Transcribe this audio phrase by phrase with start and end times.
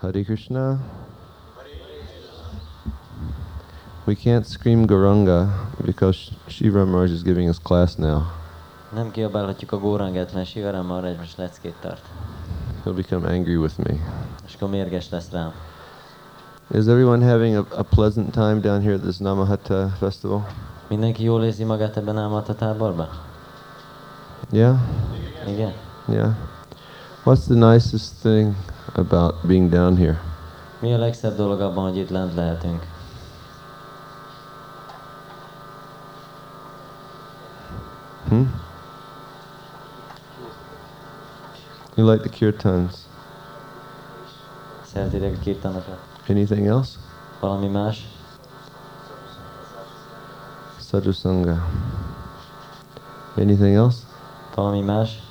[0.00, 0.78] Hare Krishna.
[4.06, 5.50] We can't scream Garanga
[5.84, 8.22] because Shiva Maharaj is giving us class now.
[8.94, 12.00] Nem kiabálhatjuk a górangát, mert Sivaram Maharaj most leckét tart.
[12.84, 13.94] He'll become angry with me.
[14.46, 15.52] És akkor mérges lesz rám.
[16.70, 20.46] Is everyone having a, a pleasant time down here at this Namahata festival?
[20.88, 23.08] Mindenki jól érzi magát ebben a táborban?
[24.50, 24.78] Yeah?
[25.46, 25.72] Igen?
[26.08, 26.30] Yeah.
[27.28, 28.54] What's the nicest thing
[28.94, 30.18] about being down here?
[30.80, 32.86] Mi a legszebb dolog abban, hogy itt lent lehetünk?
[38.28, 38.60] Hmm?
[41.94, 42.94] You like the kirtans?
[44.82, 45.98] Szeretitek a kirtanokat?
[46.28, 46.98] Anything else?
[47.40, 48.08] Valami más?
[50.80, 51.66] Sadhusanga.
[53.36, 53.98] Anything else?
[54.54, 55.27] Valami más?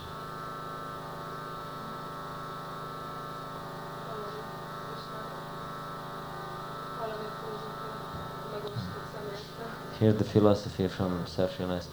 [10.00, 11.88] Hear the philosophy from Sri Nice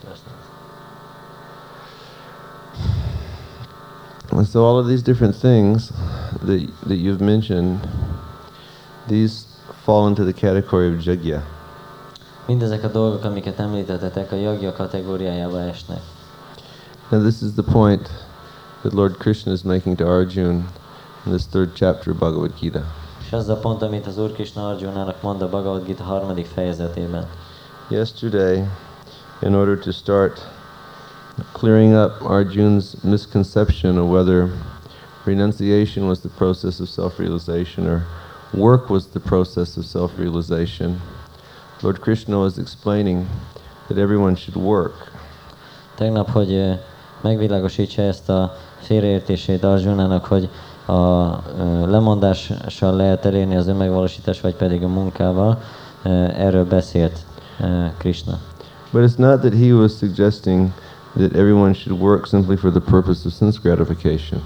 [4.44, 5.88] So all of these different things
[6.42, 7.88] that, that you've mentioned,
[9.08, 9.46] these
[9.86, 11.42] fall into the category of jagya.
[12.46, 16.02] Mindezek a dolgok, amiket említettetek, a jagya kategóriájába esnek.
[17.10, 18.10] Now this is the point
[18.82, 20.66] that Lord Krishna is making to Arjun
[21.24, 22.84] in this third chapter of Bhagavad Gita.
[23.26, 27.26] És az a pont, amit az Úr Krishna Arjunának mond a Bhagavad Gita harmadik fejezetében.
[27.90, 28.66] Yesterday,
[29.42, 30.40] in order to start
[31.52, 34.50] clearing up Arjun's misconception of whether
[35.26, 38.06] renunciation was the process of self-realization or
[38.54, 40.98] work was the process of self-realization,
[41.82, 43.26] Lord Krishna was explaining
[43.88, 45.12] that everyone should work.
[45.94, 46.78] Tegnap, hogy eh,
[47.20, 50.48] megvilágosítsa ezt a félreértését Arjunának, hogy
[50.86, 55.62] a eh, lemondással lehet elérni az önmegvalósítás, vagy pedig a munkával,
[56.02, 57.24] eh, erről beszélt
[57.98, 58.38] Krishna.
[58.92, 60.72] But it's not that he was suggesting
[61.16, 64.40] that everyone should work simply for the purpose of sense gratification.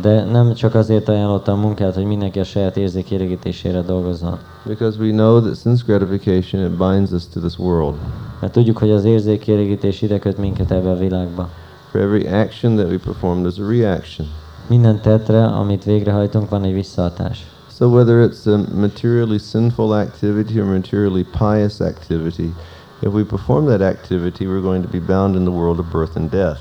[0.00, 4.38] De nem csak azért ajánlotta a munkát, hogy mindenki a saját érzékérégítésére dolgozzon.
[4.66, 7.94] Because we know that sense gratification it binds us to this world.
[8.40, 11.48] Mert tudjuk, hogy az érzékérégítés ide köt minket ebbe a világba.
[11.90, 14.28] For every action that we perform, there's a reaction.
[14.66, 17.46] Minden tetre, amit végrehajtunk, van egy visszahatás.
[17.78, 22.54] So whether it's a materially sinful activity or materially pious activity,
[23.02, 26.16] if we perform that activity, we're going to be bound in the world of birth
[26.16, 26.60] and death.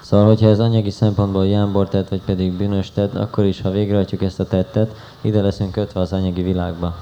[0.00, 4.22] Szóval, hogyha ez anyagi szempontból jámbor tett, vagy pedig bűnös tett, akkor is, ha végrehajtjuk
[4.22, 6.94] ezt a tettet, ide leszünk kötve az anyagi világba.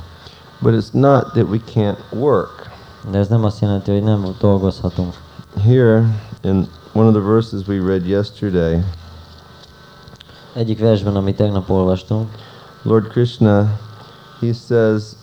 [0.60, 2.70] But it's not that we can't work.
[3.10, 5.14] De ez nem azt jelenti, hogy nem dolgozhatunk.
[5.62, 6.04] Here,
[6.42, 8.84] in one of the verses we read yesterday,
[10.52, 12.28] egyik versben, amit tegnap olvastunk,
[12.86, 13.78] Lord Krishna,
[14.40, 15.16] he says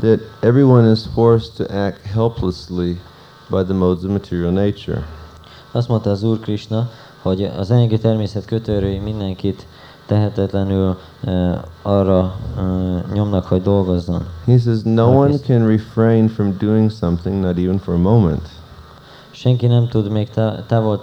[0.00, 2.96] that everyone is forced to act helplessly
[3.50, 5.06] by the modes of material nature.
[5.72, 6.90] Azt mondta az Úr Krishna,
[7.22, 9.66] hogy az anyagi természet kötőerői mindenkit
[10.06, 14.26] tehetetlenül uh, arra uh, nyomnak, hogy dolgozzon.
[14.46, 18.48] He says no one can refrain from doing something, not even for a moment.
[19.30, 20.30] Senki nem tud még
[20.66, 21.00] távol,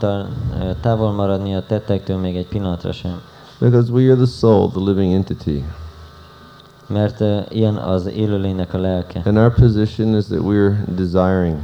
[0.82, 3.22] távol maradni a tettektől még egy pillanatra sem.
[3.60, 5.64] Because we are the soul, the living entity.
[6.94, 9.22] Mert uh, ilyen az élőlénynek a lelke.
[9.26, 11.58] And our position is that we're desiring.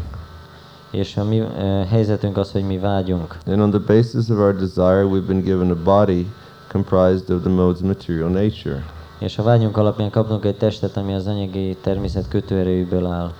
[0.91, 1.47] És a mi uh,
[1.89, 3.37] helyzetünk az, hogy mi vágyunk.
[3.47, 6.27] And on the basis of our desire, we've been given a body
[6.71, 8.85] comprised of the modes of material nature.
[9.19, 13.31] És a vágyunk alapján kapunk egy testet, ami az anyagi természet kötőerőiből áll.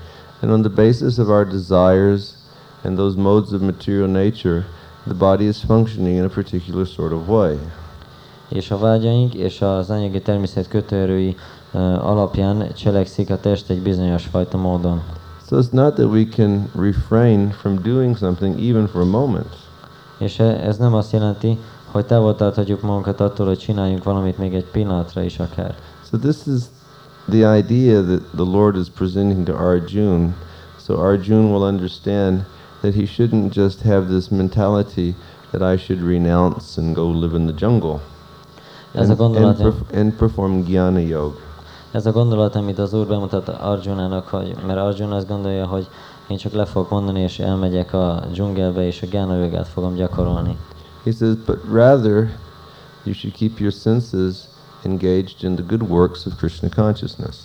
[0.41, 2.23] And on the basis of our desires
[2.83, 4.65] and those modes of material nature,
[5.03, 7.57] the body is functioning in a particular sort of way.
[8.49, 11.35] És a vágyaink és az anyagi természet kötőerői
[12.01, 15.01] alapján cselekszik a test egy bizonyos fajta módon.
[15.47, 19.57] So it's not that we can refrain from doing something even for a moment.
[20.17, 21.57] És ez nem azt jelenti,
[21.91, 25.75] hogy távol tarthatjuk magunkat attól, hogy csináljunk valamit még egy pillanatra is akár.
[26.09, 26.61] So this is
[27.29, 30.35] the idea that the Lord is presenting to Arjun.
[30.85, 32.45] So Arjun will understand
[32.81, 35.15] that he shouldn't just have this mentality
[35.51, 37.99] that I should renounce and go live in the jungle.
[38.93, 41.48] And, and, and perform jnana yoga.
[41.91, 45.87] Ez a gondolat, amit az Úr bemutat Arjunának, hogy, mert Arjuna azt gondolja, hogy
[46.27, 50.57] én csak le fogok mondani, és elmegyek a dzsungelbe, és a jogát fogom gyakorolni.
[51.03, 52.37] He says, but rather
[53.03, 54.35] you should keep your senses
[54.83, 57.35] engaged in the good works of Krishna consciousness.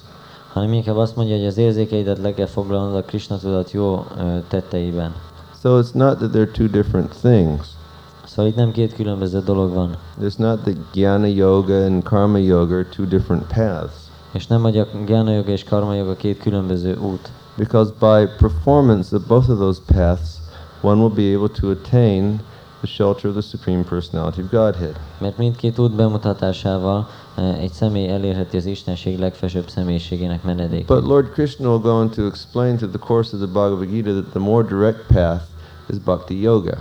[0.52, 4.06] Hanem inkább azt mondja, hogy az érzékeidet le kell foglalnod a Krishna tudat jó
[4.48, 5.14] tetteiben.
[5.62, 7.66] So it's not that they're two different things.
[8.24, 9.96] Szóval itt nem két különböző dolog van.
[10.20, 14.03] It's not that jnana yoga and karma yoga are two different paths.
[14.34, 14.70] És nem a
[15.06, 17.30] Gyana Yoga és Karma Yoga két különböző út.
[17.56, 20.30] Because by performance of both of those paths,
[20.80, 22.40] one will be able to attain
[22.80, 24.96] the shelter of the Supreme Personality of Godhead.
[25.18, 30.86] Mert mindkét út bemutatásával eh, egy személy elérheti az Istenség legfelsőbb személyiségének menedékét.
[30.86, 34.10] But Lord Krishna will go on to explain through the course of the Bhagavad Gita
[34.10, 35.42] that the more direct path
[35.88, 36.76] is Bhakti Yoga.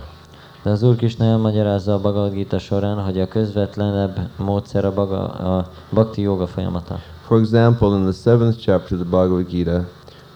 [0.63, 5.27] De az Úr Krishna elmagyarázza a Bhagavad Gita során, hogy a közvetlenebb módszer a, baga,
[5.27, 6.99] a Bhakti Yoga folyamata.
[7.27, 9.85] For example, in the seventh chapter of the Bhagavad Gita,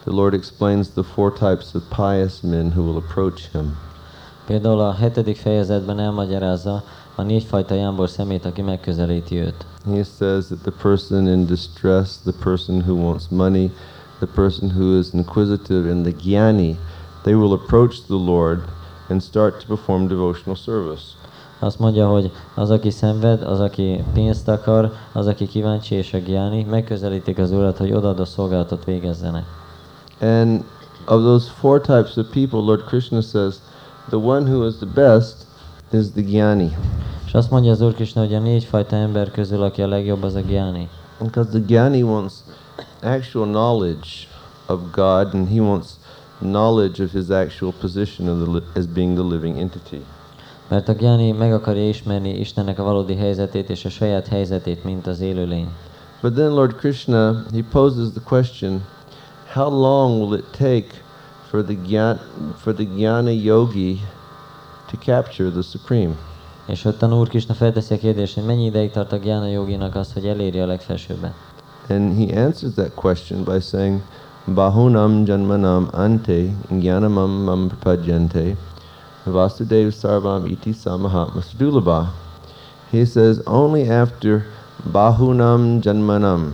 [0.06, 3.76] the Lord explains the four types of pious men who will approach him.
[4.48, 6.84] Például a hetedik fejezetben elmagyarázza
[7.16, 9.66] a négyfajta jámbor szemét, aki megközelíti őt.
[9.86, 13.72] He says that the person in distress, the person who wants money,
[14.20, 16.78] the person who is inquisitive, and the gyani,
[17.24, 18.60] they will approach the Lord
[19.10, 21.16] and start to perform devotional service.
[21.60, 26.18] Azt mondja, hogy az, aki szenved, az, aki pénzt akar, az, aki kíváncsi és a
[26.18, 29.44] gyáni, megközelítik az Urat, hogy odaadó szolgálatot végezzenek.
[30.22, 30.64] And
[31.08, 33.56] of those four types of people, Lord Krishna says,
[34.10, 35.36] the one who is the best
[35.92, 36.78] is the gyani.
[37.26, 40.36] És azt mondja az Úr Krishna, hogy a négyfajta ember közül, aki a legjobb, az
[40.36, 40.90] a gyáni.
[41.20, 42.34] Because the gyani wants
[43.02, 44.08] actual knowledge
[44.68, 45.88] of God and he wants
[46.40, 50.02] knowledge of his actual position the as being the living entity.
[50.68, 55.08] Mert a gyáni meg akarja ismerni Istennek a valódi helyzetét és a saját helyzetét, mint
[55.08, 55.68] az élőlény.
[56.22, 58.84] But then Lord Krishna, he poses the question,
[59.54, 60.88] how long will it take
[61.50, 62.20] for the gyan,
[62.56, 64.00] for the jnana yogi
[64.92, 66.16] to capture the supreme?
[66.66, 69.96] És ott a Úr Krishna felteszi a kérdést, hogy mennyi ideig tart a gyána joginak
[69.96, 71.34] az, hogy elérje a legfelsőbbet.
[71.90, 74.02] And he answers that question by saying,
[74.54, 78.56] Bahunam janmanam ante jnanamam mam prapadyante
[79.28, 82.12] vasudev sarvam iti sudulabha.
[82.92, 84.46] He says, only after
[84.84, 86.54] bahunam janmanam,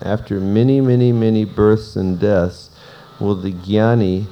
[0.00, 2.70] after many, many, many births and deaths,
[3.18, 4.26] will the jnani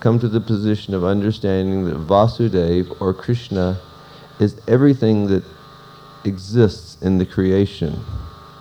[0.00, 3.80] come to the position of understanding that Vasudev or Krishna
[4.38, 5.42] is everything that
[6.24, 8.04] exists in the creation.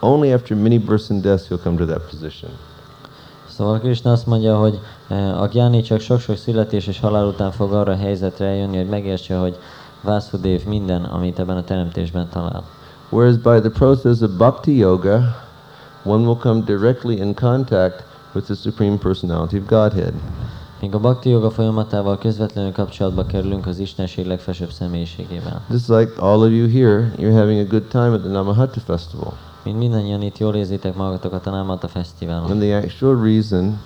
[0.02, 2.52] Only after many births and deaths he'll come to that position.
[3.50, 4.80] Szóval Krishna azt mondja, hogy
[5.40, 9.38] a gyáni csak sok-sok születés és halál után fog arra a helyzetre eljönni, hogy megértse,
[9.38, 9.58] hogy
[10.02, 12.64] Vasudev minden, amit ebben a teremtésben talál.
[13.10, 15.20] Whereas by the process of bhakti yoga,
[16.04, 20.14] one will come directly in contact with the Supreme Personality of Godhead.
[20.82, 25.62] Míg a Bhakti Yoga folyamatával közvetlenül kapcsolatba kerülünk az Istenség legfelsőbb személyiségével.
[25.70, 29.34] Just like all of you here, you're having a good time at the Namahatta Festival.
[29.64, 32.52] Mint mindannyian itt jól érzitek magatokat a Námata Fesztiválon.
[32.52, 33.78] And the actual reason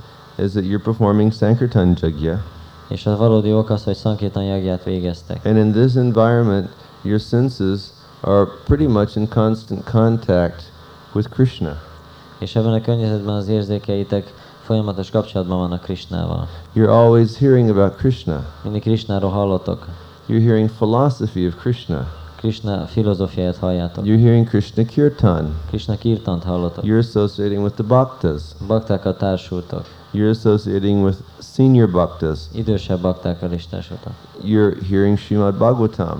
[0.41, 2.43] is that you're performing Sankirtan Jagya.
[2.87, 5.45] És a valódi ok az, hogy Sankirtan jagját végeztek.
[5.45, 6.69] And in this environment,
[7.01, 7.81] your senses
[8.21, 10.63] are pretty much in constant contact
[11.13, 11.81] with Krishna.
[12.39, 16.47] És ebben a környezetben az érzékeitek folyamatos kapcsolatban vannak Krishnával.
[16.75, 18.45] You're always hearing about Krishna.
[18.63, 19.87] Mindig Krishnáról hallotok.
[20.27, 22.20] You're hearing philosophy of Krishna.
[22.41, 24.05] Krishna filozófiáját halljátok.
[24.05, 25.55] You're hearing Krishna Kirtan.
[25.69, 26.83] Krishna kirtant hallotok.
[26.83, 28.41] You're associating with the bhaktas.
[28.67, 29.85] Baktákkal társultok.
[30.11, 32.49] You're associating with senior bhaktas.
[32.53, 34.13] Idősebb baktákkal is társultok.
[34.43, 36.17] You're hearing Srimad Bhagavatam.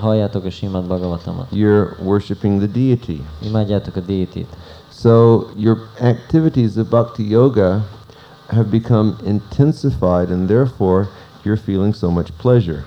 [0.00, 1.46] Halljátok a Simad Bhagavatamot.
[1.50, 3.22] You're worshiping the deity.
[3.42, 4.46] Imádjátok a détit.
[4.90, 7.82] So your activities of bhakti yoga
[8.48, 11.06] have become intensified and therefore
[11.44, 12.84] you're feeling so much pleasure.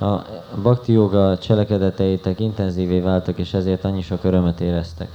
[0.00, 0.22] A
[0.62, 5.08] Bhakti Yoga cselekedeteitek intenzívé váltak, és ezért annyi sok örömet éreztek.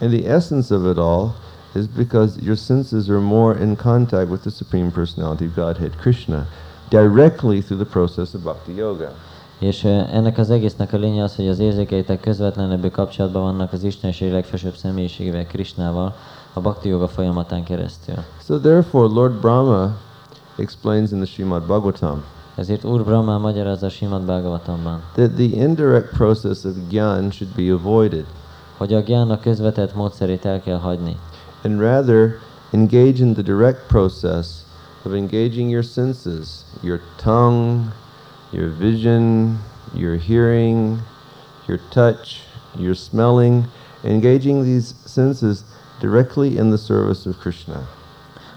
[0.00, 1.32] And the essence of it all
[1.74, 6.46] is because your senses are more in contact with the Supreme Personality of Godhead, Krishna,
[6.88, 9.12] directly through the process of bhakti yoga.
[9.58, 14.32] És ennek az egésznek a lénye az, hogy az érzékeitek közvetlenebbű kapcsolatban vannak az Istenség
[14.32, 16.14] legfelsőbb személyiségével, Krishnával,
[16.52, 18.14] a Bhakti Yoga folyamatán keresztül.
[18.44, 19.96] So therefore, Lord Brahma
[20.56, 22.22] explains in the Srimad Bhagavatam
[22.56, 28.24] Ezért Úr Brahma magyarázza Simad Bhagavatamban, that the indirect process of gyan should be avoided,
[28.76, 31.16] hogy a közvetett módszerét el kell hagyni,
[31.64, 32.38] and rather
[32.70, 34.46] engage in the direct process
[35.04, 37.92] of engaging your senses, your tongue,
[38.50, 39.58] your vision,
[39.94, 40.98] your hearing,
[41.66, 42.40] your touch,
[42.78, 43.64] your smelling,
[44.02, 45.64] engaging these senses
[46.00, 47.86] directly in the service of Krishna.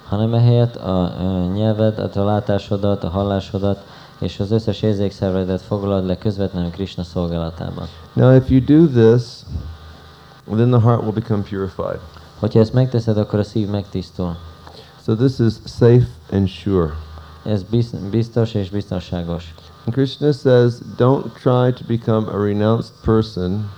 [0.10, 1.14] Hanem ehelyett a
[1.54, 3.86] nyelved, a látásodat, a hallásodat
[4.20, 7.88] és az összes érzékszervedet foglald le közvetlenül Krishna szolgálatában.
[8.14, 9.24] Now, if you do this,
[10.46, 12.00] then the heart will become purified.
[12.40, 14.36] Hogyha ezt megteszed, akkor a szív megtisztul.
[15.06, 16.94] So this is safe and sure.
[17.44, 19.54] Ez biz- biztos és biztonságos.
[19.86, 23.70] And Krishna says, don't try to become a renounced person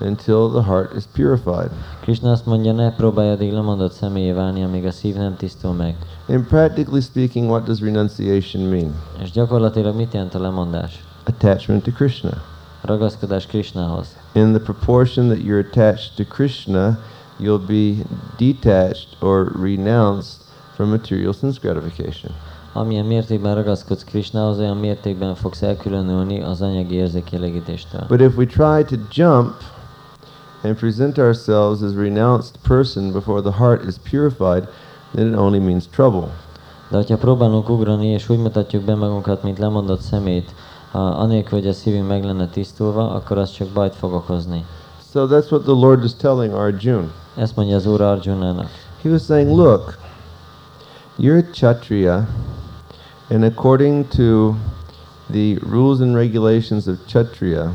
[0.00, 1.70] until the heart is purified.
[2.00, 5.96] Krishna azt mondja, ne próbálj addig lemondott személyé válni, amíg a szív nem tisztul meg.
[6.28, 8.94] And practically speaking, what does renunciation mean?
[9.22, 11.04] És gyakorlatilag mit jelent a lemondás?
[11.24, 12.42] Attachment to Krishna.
[12.80, 14.16] Ragaszkodás Krishnahoz.
[14.32, 16.98] In the proportion that you're attached to Krishna,
[17.40, 18.04] you'll be
[18.36, 20.42] detached or renounced
[20.74, 22.32] from material sense gratification.
[22.72, 28.04] Amilyen mértékben ragaszkodsz Krishnahoz, olyan mértékben fogsz elkülönülni az anyagi érzékielegítéstől.
[28.08, 29.52] But if we try to jump
[30.64, 34.66] and present ourselves as renounced person before the heart is purified,
[35.14, 36.28] then it only means trouble.
[36.88, 40.54] De hogyha próbálunk ugrani, és úgy mutatjuk be magunkat, mint lemondott szemét,
[40.92, 44.64] anélkül, hogy a szívünk meg lenne tisztulva, akkor az csak bajt fog okozni.
[45.12, 47.10] So that's what the Lord is telling Arjuna.
[47.36, 48.68] Ezt mondja az Úr Arjunának.
[49.02, 49.98] He was saying, Look,
[51.18, 52.26] you're a Kshatriya,
[53.30, 54.54] and according to
[55.30, 57.72] the rules and regulations of Kshatriya,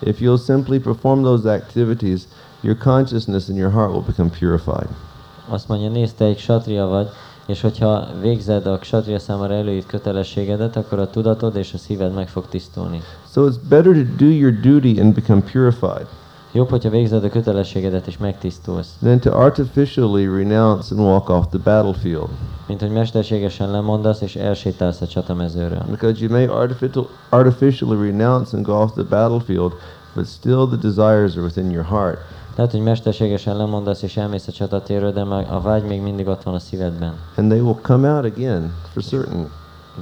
[0.00, 2.26] if you'll simply perform those activities,
[2.60, 4.88] your consciousness and your heart will become purified.
[5.48, 7.08] Azt mondja, nézd, te egy ksatria vagy,
[7.46, 12.28] és hogyha végzed a ksatria számára előírt kötelességedet, akkor a tudatod és a szíved meg
[12.28, 13.00] fog tisztulni.
[13.30, 16.06] So it's better to do your duty and become purified
[16.56, 21.58] Jobb, hogyha végzed a kötelességedet és megtisztulsz, than to artificially renounce and walk off the
[21.58, 22.28] battlefield.
[22.66, 25.82] mint hogy mesterségesen lemondasz és elsétálsz a csatamezőről.
[25.90, 29.72] Because you may artificial, artificially renounce and go off the battlefield,
[30.14, 32.18] but still the desires are within your heart.
[32.54, 36.54] Lehet, hogy mesterségesen lemondasz és elmész a csatatérről, de a vágy még mindig ott van
[36.54, 37.12] a szívedben.
[37.36, 39.50] And they will come out again, for certain.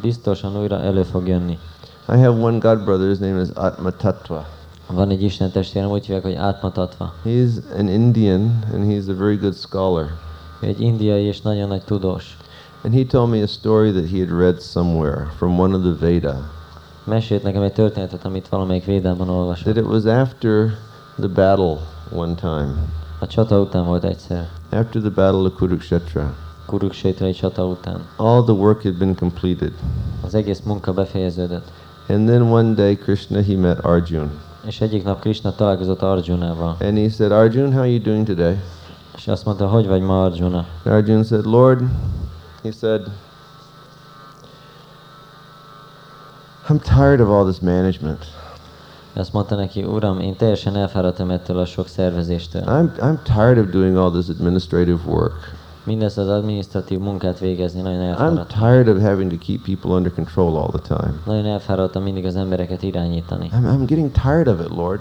[0.01, 1.59] Biztosan újra elő fog jönni.
[2.09, 4.45] I have one God brother, his name is Atma Tattva.
[4.87, 7.13] Van egy Isten testvérem, úgy hívják, hogy átmatatva.
[7.25, 10.07] He's an Indian and he's a very good scholar.
[10.61, 12.37] Egy indiai és nagyon nagy tudós.
[12.85, 16.07] And he told me a story that he had read somewhere from one of the
[16.07, 16.51] Veda.
[17.05, 19.65] Mesélt nekem egy történetet, amit valamelyik védában olvasott.
[19.75, 20.77] That it was after
[21.19, 21.77] the battle
[22.13, 22.75] one time,
[23.19, 24.49] A csata után volt egyszer.
[24.71, 26.35] after the battle of Kurukshetra.
[26.67, 28.01] Kuruksétrai csata után.
[28.17, 29.73] All the work had been completed.
[30.25, 31.73] Az egész munka befejeződött.
[32.09, 34.31] And then one day Krishna, he met Arjun.
[34.67, 36.77] És egyik nap Krishna találkozott Arjunával.
[36.81, 38.57] And he said, Arjun, how are you doing today?
[39.17, 40.67] És azt mondta, hogy vagy ma Arjuna?
[40.85, 41.83] And Arjun said, Lord,
[42.63, 43.07] he said,
[46.69, 48.25] I'm tired of all this management.
[49.13, 52.63] Azt mondta neki, Uram, én teljesen elfáradtam ettől a sok szervezéstől.
[52.67, 55.55] I'm, I'm tired of doing all this administrative work.
[55.85, 58.59] Mindezt az adminisztratív munkát végezni, nagyon I'm elfáradtam.
[58.59, 61.15] tired of having to keep people under control all the time.
[61.27, 63.51] Nagyon elfáradtam mindig az embereket irányítani.
[63.53, 65.01] I'm, I'm getting tired of it, Lord.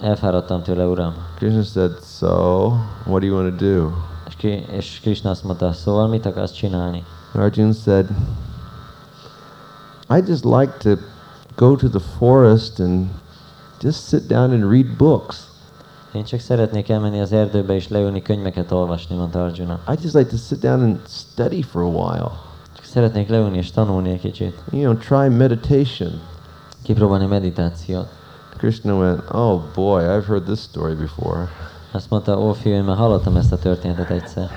[0.00, 1.14] Elfáradtam tőle, Uram.
[1.36, 2.66] Krishna said, So,
[3.06, 3.90] what do you want to do?
[4.28, 7.04] És, Ki- és Krishna azt mondta, szóval mit akarsz csinálni?
[7.34, 8.08] Arjun said,
[10.10, 10.90] I just like to
[11.56, 13.06] go to the forest and
[13.82, 15.46] just sit down and read books.
[16.16, 19.80] Én csak szeretnék elmenni az erdőbe és leülni könyveket olvasni, mondta Arjuna.
[19.88, 22.30] I just like to sit down and study for a while.
[22.74, 24.62] Csak szeretnék leülni és tanulni egy kicsit.
[24.70, 26.20] You know, try meditation.
[26.82, 28.08] Kipróbálni meditációt.
[28.56, 31.48] Krishna went, Oh boy, I've heard this story before.
[31.92, 34.50] Azt mondta, ó fiú, én már hallottam ezt a történetet egyszer.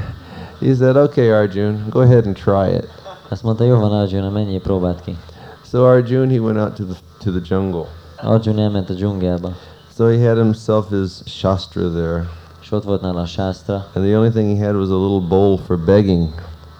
[0.59, 2.87] He said, Okay, Arjun, go ahead and try it.
[3.27, 5.17] Azt mondta, jó van Arjuna, menjél, próbáld ki.
[5.63, 7.85] So Arjun, he went out to the, to the jungle.
[8.21, 9.55] Arjuna elment a dzsungelbe,
[9.99, 12.29] So he had himself his shastra there.
[12.61, 15.27] és ott volt nála a sásztra, And the only thing he had was a little
[15.27, 16.27] bowl for begging.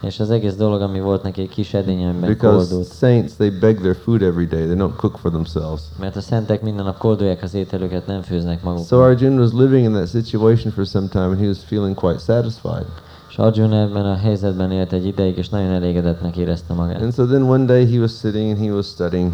[0.02, 2.94] és az egész dolog, ami volt neki egy kis edény, amiben Because koldult.
[2.94, 4.66] saints, they beg their food every day.
[4.66, 5.82] They don't cook for themselves.
[6.00, 8.86] Mert a szentek minden nap koldulják az ételüket, nem főznek maguk.
[8.86, 12.20] So Arjun was living in that situation for some time and he was feeling quite
[12.20, 12.86] satisfied.
[13.30, 17.02] És Arjuna ebben a helyzetben élt egy ideig, és nagyon elégedettnek érezte magát.
[17.02, 19.32] And so then one day he was sitting and he was studying.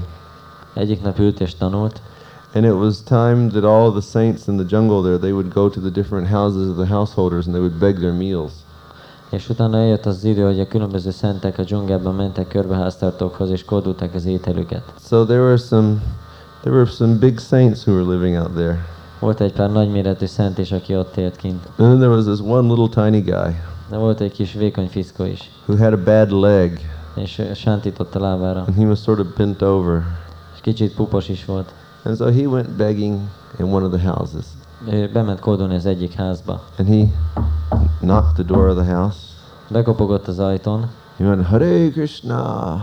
[0.73, 2.01] Egyik nap ült és tanult,
[2.55, 5.69] And it was time that all the saints in the jungle there, they would go
[5.69, 8.51] to the different houses of the householders and they would beg their meals.
[9.29, 13.65] és utána eljött az idő, hogy a különböző szentek a dzsungelben mentek körbe háztartókhoz, és
[13.65, 14.83] koldulták az ételüket.
[15.07, 16.01] So there were some
[16.61, 18.85] there were some big saints who were living out there.
[19.19, 21.65] Volt egy pár nagyméretű szent is, aki ott élt kint.
[21.65, 23.55] And then there was this one little tiny guy
[23.89, 26.79] De volt egy kis vékony fiszkó is, who had a bad leg
[27.15, 30.03] és sántított a lábára, and he was sort of bent over.
[30.53, 31.73] és kicsit pupos is volt.
[32.05, 34.45] And so he went begging in one of the houses.
[34.87, 36.61] Ő bement kódolni az egyik házba.
[36.77, 37.07] And he
[37.99, 39.17] knocked the door of the house.
[39.69, 42.77] Bekopogott az ajtón, He went, Hare Krishna.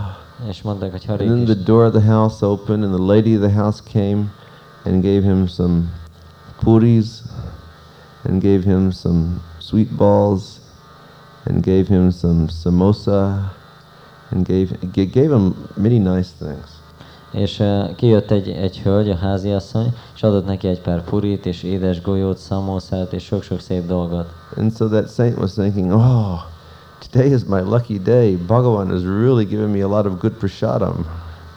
[0.49, 3.41] és mondták, hogy And then the door of the house opened, and the lady of
[3.41, 4.31] the house came
[4.85, 5.89] and gave him some
[6.59, 7.23] puris,
[8.23, 10.59] and gave him some sweet balls,
[11.45, 13.51] and gave him some samosa,
[14.31, 16.82] and gave gave him many nice things.
[17.33, 21.63] És uh, kijött egy, egy hölgy, a háziasszony, és adott neki egy pár purit, és
[21.63, 24.27] édes golyót, szamószát, és sok-sok szép dolgot.
[24.57, 26.39] And so that saint was thinking, oh,
[27.09, 28.35] today is my lucky day.
[28.35, 31.05] Bhagavan has really given me a lot of good prasadam.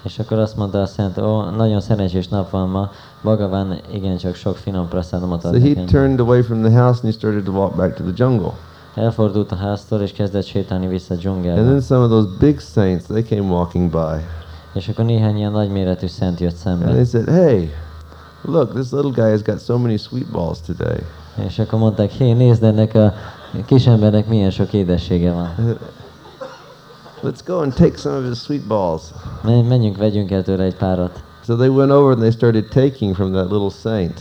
[0.02, 2.90] És akkor azt mondta a szent, ó, nagyon szerencsés nap van ma,
[3.23, 5.87] Bhagavan igencsak sok finom praszádomot ad So he nekem.
[5.87, 8.52] turned away from the house and he started to walk back to the jungle.
[8.95, 11.62] Elfordult a háztól, és kezdett sétálni vissza a And dzsungelbe.
[11.62, 14.25] then some of those big saints, they came walking by.
[14.76, 16.85] És akkor néhány ilyen nagyméretű szent jött And szembe.
[16.92, 17.71] they said, hey,
[18.42, 20.99] look, this little guy has got so many sweet balls today.
[21.47, 23.12] És akkor mondták, hé, nézd ennek a
[23.66, 25.54] kisembernek milyen sok édessége van.
[27.23, 29.02] Let's go and take some of his sweet balls.
[29.42, 31.23] Men- Menjünk, vegyünk el tőle egy párat.
[31.45, 34.21] So they went over and they started taking from that little saint.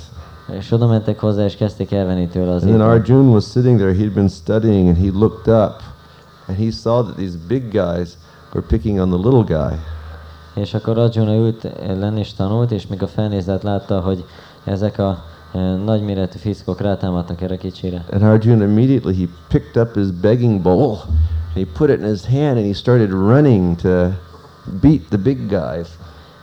[0.60, 2.82] És oda mentek hozzá, és kezdték elvenni tőle az And then.
[2.90, 5.74] Arjun was sitting there, he'd been studying, and he looked up
[6.48, 8.18] and he saw that these big guys
[8.54, 9.78] were picking on the little guy.
[10.56, 11.68] És akkor Arjuna ült
[12.00, 14.26] lenni és tanult, és mikor felnézett, látta, hogy
[14.64, 18.06] ezek a e, nagyméretű fiszkok rátámadtak erre a kicsire.
[18.12, 20.98] And Arjun immediately he picked up his begging bowl
[21.56, 24.10] and he put it in his hand and he started running to
[24.82, 25.88] beat the big guys.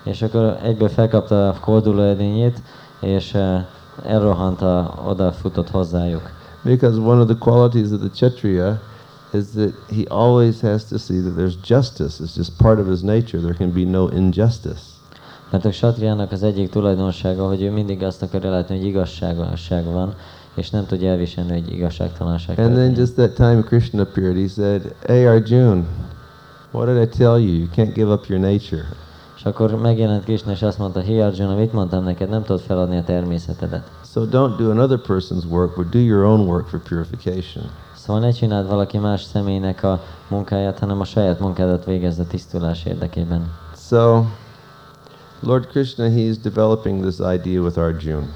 [0.05, 2.63] És akkor egyből felkapta a kolduló edényét,
[3.01, 3.69] és e,
[4.07, 6.31] elrohant, a, oda futott hozzájuk.
[6.65, 8.81] Because one of the qualities of the Kshatriya
[9.35, 12.21] is that he always has to see that there's justice.
[12.21, 13.41] It's just part of his nature.
[13.41, 14.93] There can be no injustice.
[15.51, 20.15] Mert a satriának az egyik tulajdonsága, hogy ő mindig azt akarja látni, hogy igazságosság van,
[20.55, 24.95] és nem tudja elviselni, hogy igazságtalanság And then just that time Krishna appeared, he said,
[25.07, 25.87] Hey Arjun,
[26.71, 27.53] what did I tell you?
[27.53, 28.87] You can't give up your nature.
[29.37, 32.97] És akkor megjelent Krishna, és azt mondta, Hé Arjuna, mit mondtam neked, nem tudod feladni
[32.97, 33.91] a természetedet.
[34.13, 37.65] So don't do another person's work, but do your own work for purification.
[38.05, 42.85] Szóval ne csináld valaki más személynek a munkáját, hanem a saját munkádat végezd a tisztulás
[42.85, 43.51] érdekében.
[43.77, 44.25] So
[45.41, 48.33] Lord Krishna, he's developing this idea with Arjun.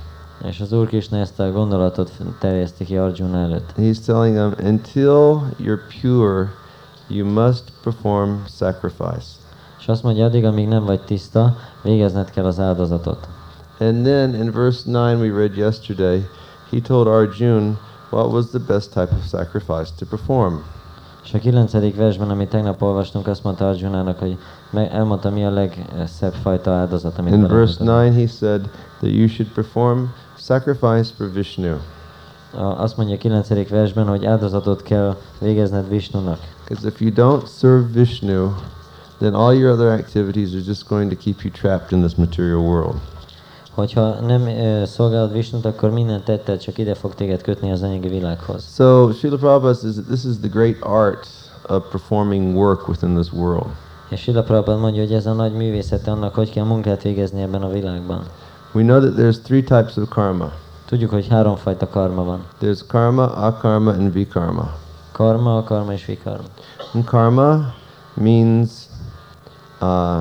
[0.48, 3.72] És az Úr Krishna ezt a gondolatot terjeszti ki Arjuna előtt.
[3.76, 6.48] He's telling him, until you're pure,
[7.08, 9.26] you must perform sacrifice.
[9.78, 13.28] És azt mondja, addig, amíg nem vagy tiszta, végezned kell az áldozatot.
[13.78, 16.26] And then in verse 9 we read yesterday,
[16.70, 17.78] he told Arjun
[18.10, 20.62] what was the best type of sacrifice to perform.
[21.24, 24.38] És a kilencedik versben, amit tegnap olvastunk, azt mondta Arjunának, hogy
[24.72, 28.60] elmondta, mi a legszebb fajta áldozat, amit In verse 9 he said
[29.00, 30.04] that you should perform
[30.36, 31.76] sacrifice for Vishnu.
[32.54, 36.38] Azt mondja a kilencedik versben, hogy áldozatot kell végezned Visnunak.
[36.68, 38.50] Because if you don't serve Vishnu,
[39.18, 42.60] then all your other activities are just going to keep you trapped in this material
[42.60, 42.96] world.
[43.76, 44.48] Hogyha nem
[44.84, 48.74] szolgálod Visnut, akkor minden tetted csak ide fog téged kötni az anyagi világhoz.
[48.74, 51.26] So Srila Prabhupada says that this is the great art
[51.68, 53.66] of performing work within this world.
[54.08, 57.62] És Sila Prabhupada mondja, hogy ez a nagy művészete annak, hogy kell munkát végezni ebben
[57.62, 58.22] a világban.
[58.72, 60.52] We know that there's three types of karma.
[60.86, 62.44] Tudjuk, hogy háromfajta karma van.
[62.62, 64.72] There's karma, akarma, and vikarma.
[65.12, 66.44] Karma, karma és vikarma.
[66.92, 67.74] And karma
[68.14, 68.70] means
[69.80, 70.18] uh,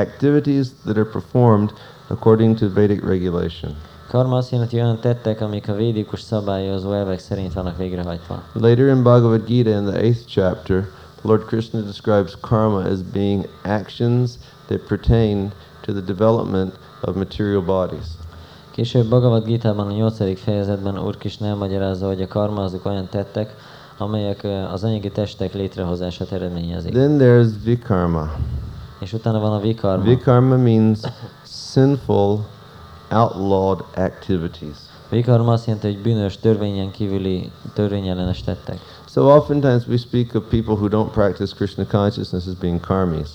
[0.00, 1.72] activities that are performed
[2.08, 3.76] according to Vedic regulation.
[4.08, 8.42] Karma azt jelenti olyan tettek, amik a védikus szabályozó elvek szerint vannak végrehajtva.
[8.52, 10.88] Later in Bhagavad Gita, in the eighth chapter,
[11.22, 14.30] Lord Krishna describes karma as being actions
[14.66, 18.06] that pertain to the development of material bodies.
[18.70, 20.40] Később Bhagavad Gita-ban a 8.
[20.40, 23.56] fejezetben Úr Krishna elmagyarázza, hogy a karma azok olyan tettek,
[23.98, 26.92] amelyek az anyagi testek létrehozását eredményezik.
[26.92, 28.30] Then there's vikarma.
[29.00, 30.04] És utána van a vikarma.
[30.04, 30.98] Vikarma means
[31.72, 32.46] sinful,
[33.10, 34.76] outlawed activities.
[35.08, 38.78] Vikarma azt jelenti, hogy bűnös, törvényen kívüli, törvényellenes tettek.
[39.06, 43.28] So oftentimes we speak of people who don't practice Krishna consciousness as being karmis.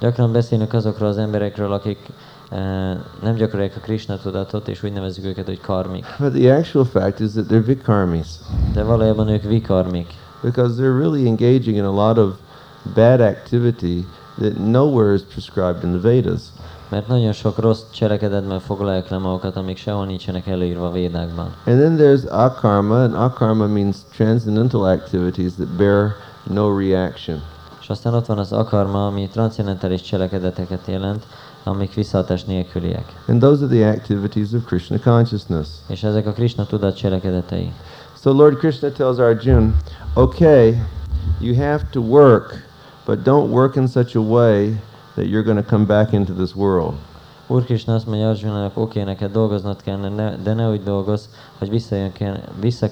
[0.00, 1.98] Gyakran beszélünk azokról az emberekről, akik
[2.50, 2.58] eh,
[3.22, 6.04] nem gyakorolják a Krishna tudatot, és úgy nevezzük őket, hogy karmik.
[6.18, 8.26] But the actual fact is that they're vikarmis
[8.72, 12.34] De valójában ők vikarmik, because they're really engaging in a lot of
[12.94, 14.06] bad activity
[14.38, 16.42] that nowhere is prescribed in the Vedas.
[16.92, 21.54] mert nagyon sok rossz cselekedetben foglalják le magukat, amik sehol nincsenek előírva a védákban.
[21.66, 27.42] And then there's akarma, and akarma means transcendental activities that bear no reaction.
[27.80, 31.26] És aztán ott van az akarma, ami transzendentális cselekedeteket jelent,
[31.64, 33.04] amik visszahatás nélküliek.
[33.28, 35.68] And those are the activities of Krishna consciousness.
[35.86, 37.72] És ezek a Krishna tudat cselekedetei.
[38.20, 39.76] So Lord Krishna tells Arjun,
[40.14, 40.82] okay,
[41.40, 42.70] you have to work,
[43.06, 44.76] but don't work in such a way
[45.14, 46.94] that you're going to come back into this world.
[47.46, 50.82] Úr Krishna azt mondja Arjunának, oké, neked dolgoznod kellene, ne, de ne úgy
[51.58, 52.88] hogy visszajön, kell, vissza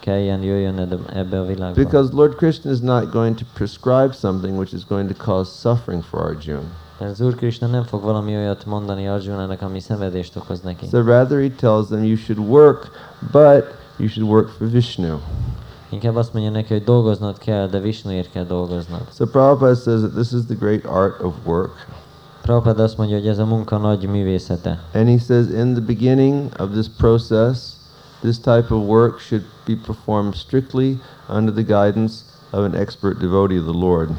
[0.00, 1.82] kelljen, ebbe a világba.
[1.82, 6.02] Because Lord Krishna is not going to prescribe something which is going to cause suffering
[6.02, 6.62] for Arjuna.
[7.00, 10.86] Mert az Úr Krishna nem fog valami olyat mondani Arjunának, ami szenvedést okoz neki.
[10.86, 12.90] So rather he tells them you should work,
[13.32, 13.64] but
[13.96, 15.18] you should work for Vishnu.
[15.88, 19.00] Inkább azt mondja neki, hogy dolgoznod kell, de Vishnuért kell dolgoznod.
[19.16, 21.86] So Prabhupada says that this is the great art of work.
[22.42, 24.82] Prabhupada azt mondja, hogy ez a munka nagy művészete.
[24.94, 27.58] And he says in the beginning of this process,
[28.20, 32.14] this type of work should be performed strictly under the guidance
[32.50, 34.10] of an expert devotee of the Lord.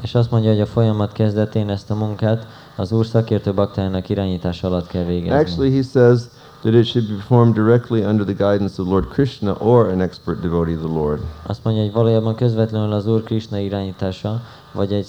[0.00, 2.46] És azt mondja, hogy a folyamat kezdetén ezt a munkát
[2.76, 5.38] az Úr szakértő baktájának irányítás alatt kell végezni.
[5.38, 6.20] Actually, he says
[6.62, 10.40] that it should be performed directly under the guidance of Lord Krishna or an expert
[10.40, 11.20] devotee of the Lord.
[11.46, 14.40] Azt mondja, hogy valójában közvetlenül az Úr Krishna irányítása,
[14.72, 15.06] vagy egy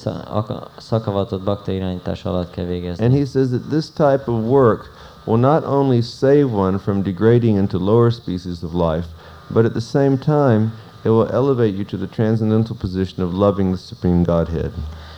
[0.77, 3.05] szakavatott bakta irányítása alatt kell végezni.
[3.05, 4.91] And he says that this type of work
[5.25, 9.07] will not only save one from degrading into lower species of life,
[9.47, 13.75] but at the same time it will elevate you to the transcendental position of loving
[13.75, 14.71] the Supreme Godhead.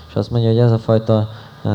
[0.10, 1.30] És azt mondja, hogy ez a fajta
[1.64, 1.72] uh,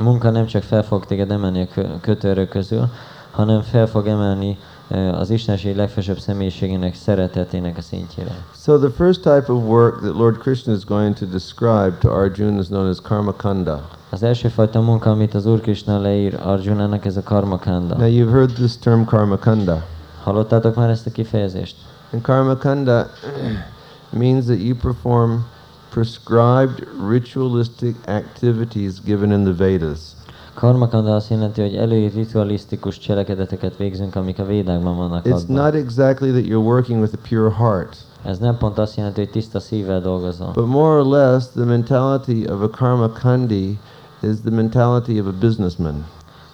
[0.00, 2.88] munka nem csak fel fog téged emelni a kötőerők közül,
[3.30, 4.58] hanem fel fog emelni
[5.12, 8.44] az Istenség legfelsőbb személyiségének szeretetének a szintjére.
[8.54, 12.60] So the first type of work that Lord Krishna is going to describe to Arjuna
[12.60, 13.88] is known as karma kanda.
[14.10, 17.96] Az első fajta munka, amit az Úr Krishna leír Arjunának, ez a karma kanda.
[17.96, 19.84] Now you've heard this term karma kanda.
[20.22, 21.76] Hallottátok már ezt a kifejezést?
[22.12, 23.06] And karma kanda
[24.10, 25.30] means that you perform
[25.90, 29.98] prescribed ritualistic activities given in the Vedas.
[30.54, 35.62] Karmakanda azt jelenti, hogy előírt ritualisztikus cselekedeteket végzünk, amik a védákban vannak It's adva.
[35.62, 37.96] not exactly that you're working with a pure heart.
[38.24, 40.50] Ez nem pont azt jelenti, hogy tiszta szívvel dolgozol.
[40.54, 43.78] But more or less, the mentality of a karma kandi
[44.22, 46.04] is the mentality of a businessman.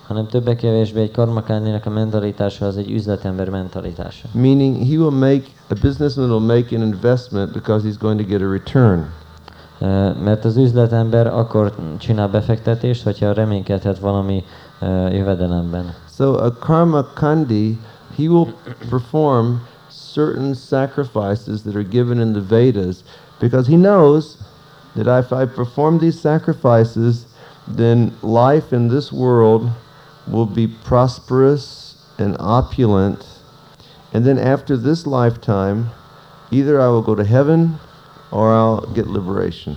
[0.07, 4.29] hanem többek kevésbé egy karmakandinak a mentalitása az egy üzletember mentalitása.
[4.33, 8.41] Meaning he will make, a businessman will make an investment because he's going to get
[8.41, 9.07] a return.
[10.25, 14.45] Mert az üzletember akkor csinál befektetést, hogyha reménykedhet valami
[15.11, 15.95] jövedelemben.
[16.17, 17.79] So a karma kandi,
[18.17, 18.47] he will
[18.91, 19.61] perform
[19.91, 23.05] certain sacrifices that are given in the Vedas
[23.39, 24.37] because he knows
[24.95, 27.27] that if I perform these sacrifices,
[27.77, 29.69] then life in this world
[30.25, 33.25] will be prosperous and opulent.
[34.13, 35.91] And then after this lifetime,
[36.51, 37.79] either I will go to heaven
[38.31, 39.77] or I'll get liberation.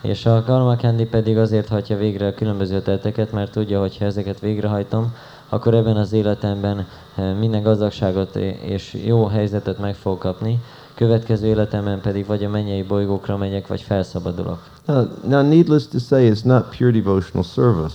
[0.00, 4.04] És a karma kendi pedig azért hagyja végre a különböző tetteket, mert tudja, hogy ha
[4.04, 5.14] ezeket végrehajtom,
[5.48, 10.60] akkor ebben az életemben eh, minden gazdagságot és jó helyzetet meg fog kapni,
[10.94, 14.58] következő életemben pedig vagy a mennyei bolygókra megyek, vagy felszabadulok.
[14.86, 17.94] Now, now needless to say, it's not pure devotional service.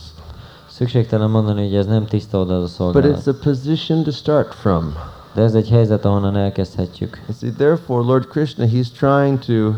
[0.67, 3.12] Szükségtelen mondani, hogy ez nem tiszta a szolgálat.
[3.12, 4.93] But it's a position to start from.
[5.34, 7.22] De ez egy helyzet, ahonnan elkezdhetjük.
[7.39, 9.74] See, therefore, Lord Krishna, he's trying to,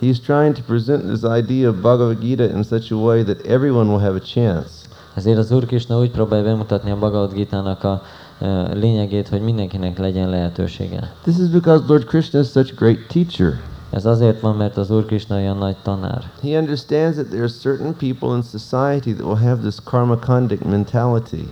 [0.00, 3.88] he's trying to present this idea of Bhagavad Gita in such a way that everyone
[3.90, 4.70] will have a chance.
[5.14, 8.02] Ezért az Úr Krishna úgy próbálja bemutatni a Bhagavad Gita-nak a
[8.40, 11.12] uh, lényegét, hogy mindenkinek legyen lehetősége.
[11.22, 13.60] This is because Lord Krishna is such a great teacher.
[13.90, 16.30] Ez azért van, mert az Úr Krishna olyan nagy tanár.
[16.42, 20.64] He understands that there are certain people in society that will have this karma conduct
[20.64, 21.48] mentality.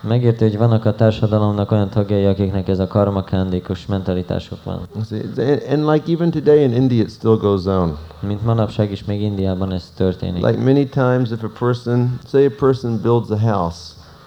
[0.00, 4.88] Megérti, hogy vannak a társadalomnak olyan tagjai, akiknek ez a karmakándikus mentalitásuk van.
[4.94, 7.96] And, and like even today in India it still goes on.
[8.20, 10.46] Mint manapság is még Indiában ez történik.
[10.46, 13.78] Like many times if a person, say a person builds a house.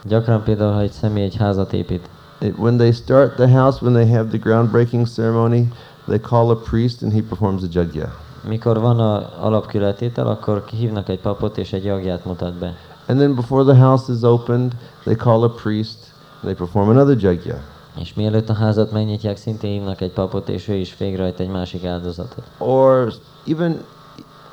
[0.04, 2.10] Gyakran például, ha egy személy egy házat épít.
[2.40, 5.72] It, when they start the house, when they have the groundbreaking ceremony,
[6.06, 8.14] they call a priest and he performs a jagya.
[8.48, 12.76] Mikor van a alapkületétel, akkor hívnak egy papot és egy jagját mutat be.
[13.08, 16.12] And then before the house is opened, they call a priest
[16.42, 17.60] and they perform another jagya.
[18.00, 21.86] És mielőtt a házat megnyitják, szintén hívnak egy papot, és ő is végrehajt egy másik
[21.86, 22.44] áldozatot.
[22.58, 23.14] Or
[23.48, 23.84] even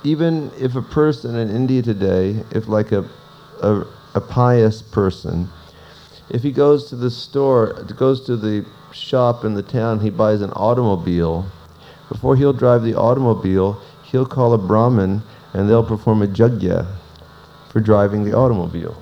[0.03, 3.05] even if a person in India today, if like a,
[3.63, 5.49] a, a pious person,
[6.31, 10.41] if he goes to the store, goes to the shop in the town, he buys
[10.41, 11.45] an automobile.
[12.09, 13.77] Before he'll drive the automobile,
[14.11, 16.87] he'll call a Brahmin and they'll perform a jagya
[17.79, 18.95] for driving the automobile.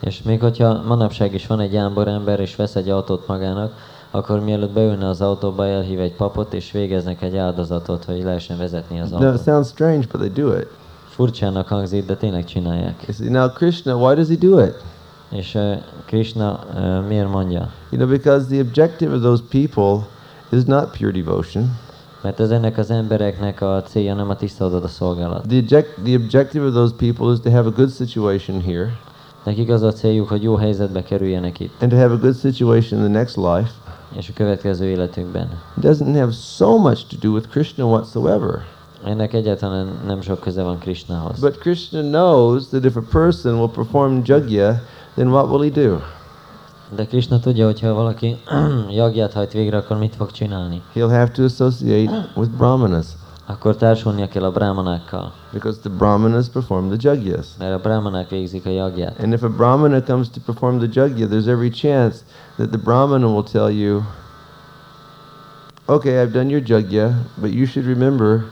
[0.00, 3.72] És még hogyha manapság is van egy jámbor ember, és vesz egy autót magának,
[4.10, 9.00] akkor mielőtt beülne az autóba, elhív egy papot, és végeznek egy áldozatot, hogy lehessen vezetni
[9.00, 9.26] az autót.
[9.26, 10.66] Now it sounds strange, but they do it.
[11.08, 13.06] Furcsának hangzik, de tényleg csinálják.
[13.18, 14.74] Now Krishna, why does he do it?
[15.30, 17.70] És uh, Krishna uh, miért mondja?
[17.90, 20.06] You know, because the objective of those people
[20.50, 21.78] is not pure devotion.
[22.22, 25.46] Mert ez ennek az embereknek a célja nem a tiszta a szolgálat.
[25.46, 28.96] The, object, the objective of those people is to have a good situation here.
[29.44, 33.00] Nekik az a céljuk, hogy jó helyzetbe kerüljenek itt, and to have a good situation
[33.00, 33.70] in the next life.
[34.16, 35.48] és a következő életükben.
[35.76, 38.64] It doesn't have so much to do with Krishna whatsoever.
[39.04, 41.40] Ennek egyáltalán nem sok köze van Krishnahoz.
[41.40, 44.80] But Krishna knows that if a person will perform jagya,
[45.14, 45.98] then what will he do?
[46.94, 48.36] De Krishna tudja, hogy ha valaki
[48.90, 50.82] jagját hajt végre, akkor mit fog csinálni?
[50.94, 53.06] He'll have to associate with brahmanas
[53.50, 57.46] Akkor társulnia kell a brahmanákkal, because the brahmanas perform the jagyas.
[57.58, 59.18] mert a brahmanák végzik a jagját.
[59.22, 62.16] And if a brahmana comes to perform the jagya, there's every chance
[62.56, 64.02] that the brahmana will tell you,
[65.86, 68.44] okay, I've done your jagya, but you should remember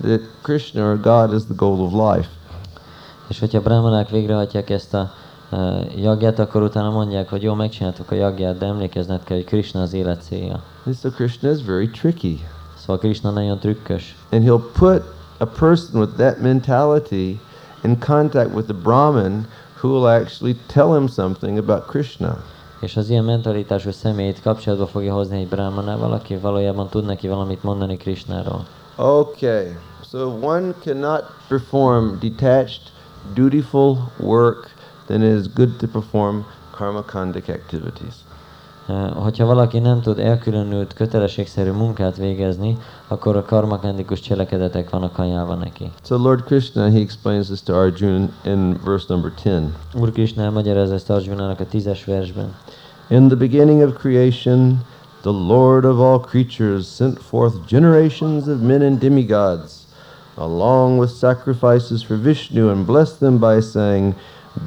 [0.00, 2.28] that Krishna or God is the goal of life.
[3.28, 5.10] És hogyha brahmanák végrehajtják ezt a
[5.96, 9.92] jagját, akkor utána mondják, hogy jó, megcsináltuk a jagját, de emlékezned kell, hogy Krishna az
[9.92, 10.62] élet célja.
[10.84, 12.46] And so Krishna is very tricky.
[12.76, 14.16] Szóval Krishna nagyon trükkös.
[14.30, 15.02] And he'll put
[15.38, 17.40] a person with that mentality
[17.82, 19.46] in contact with the Brahmin
[19.80, 22.36] who will actually tell him something about Krishna.
[22.80, 27.62] És az ilyen mentalitású személyt kapcsolatba fogja hozni egy brahmanával, aki valójában tud neki valamit
[27.62, 28.66] mondani Krishnáról.
[28.96, 29.76] Okay,
[30.10, 32.80] so one cannot perform detached,
[33.34, 34.71] dutiful work,
[35.12, 38.24] then it is good to perform karmakandic activities.
[38.88, 42.76] Uh, Hogyha valaki nem tud elkülönült, kötelességszerű munkát végezni,
[43.08, 45.90] akkor a karmakandikus cselekedetek vannak ajánlva neki.
[46.02, 49.62] So Lord Krishna, he explains this to Arjuna in verse number 10.
[49.94, 52.54] Úr Krishna elmagyarázza ezt Arjunának a tízes versben.
[53.08, 54.84] In the beginning of creation,
[55.20, 59.72] the Lord of all creatures sent forth generations of men and demigods,
[60.34, 64.14] along with sacrifices for Vishnu, and blessed them by saying,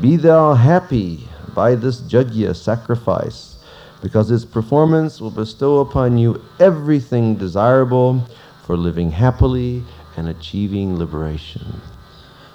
[0.02, 3.56] Be thou happy by this Jagya sacrifice,
[4.02, 8.20] because its performance will bestow upon you everything desirable
[8.64, 9.84] for living happily
[10.18, 11.82] and achieving liberation.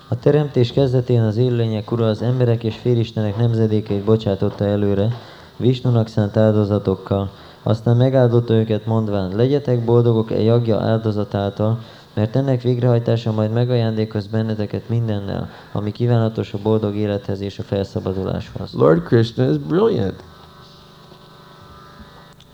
[0.08, 5.08] A teremtés kezdetén az élőlények ura az emberek és félistenek nemzedékeit bocsátotta előre,
[5.56, 7.30] Visnunak szánt áldozatokkal,
[7.62, 11.78] aztán megáldotta őket mondván, legyetek boldogok e jagja áldozatáltal,
[12.14, 18.72] mert ennek végrehajtása majd megajándékoz benneteket mindennel, ami kívánatos a boldog élethez és a felszabaduláshoz.
[18.72, 20.22] Lord Krishna is brilliant.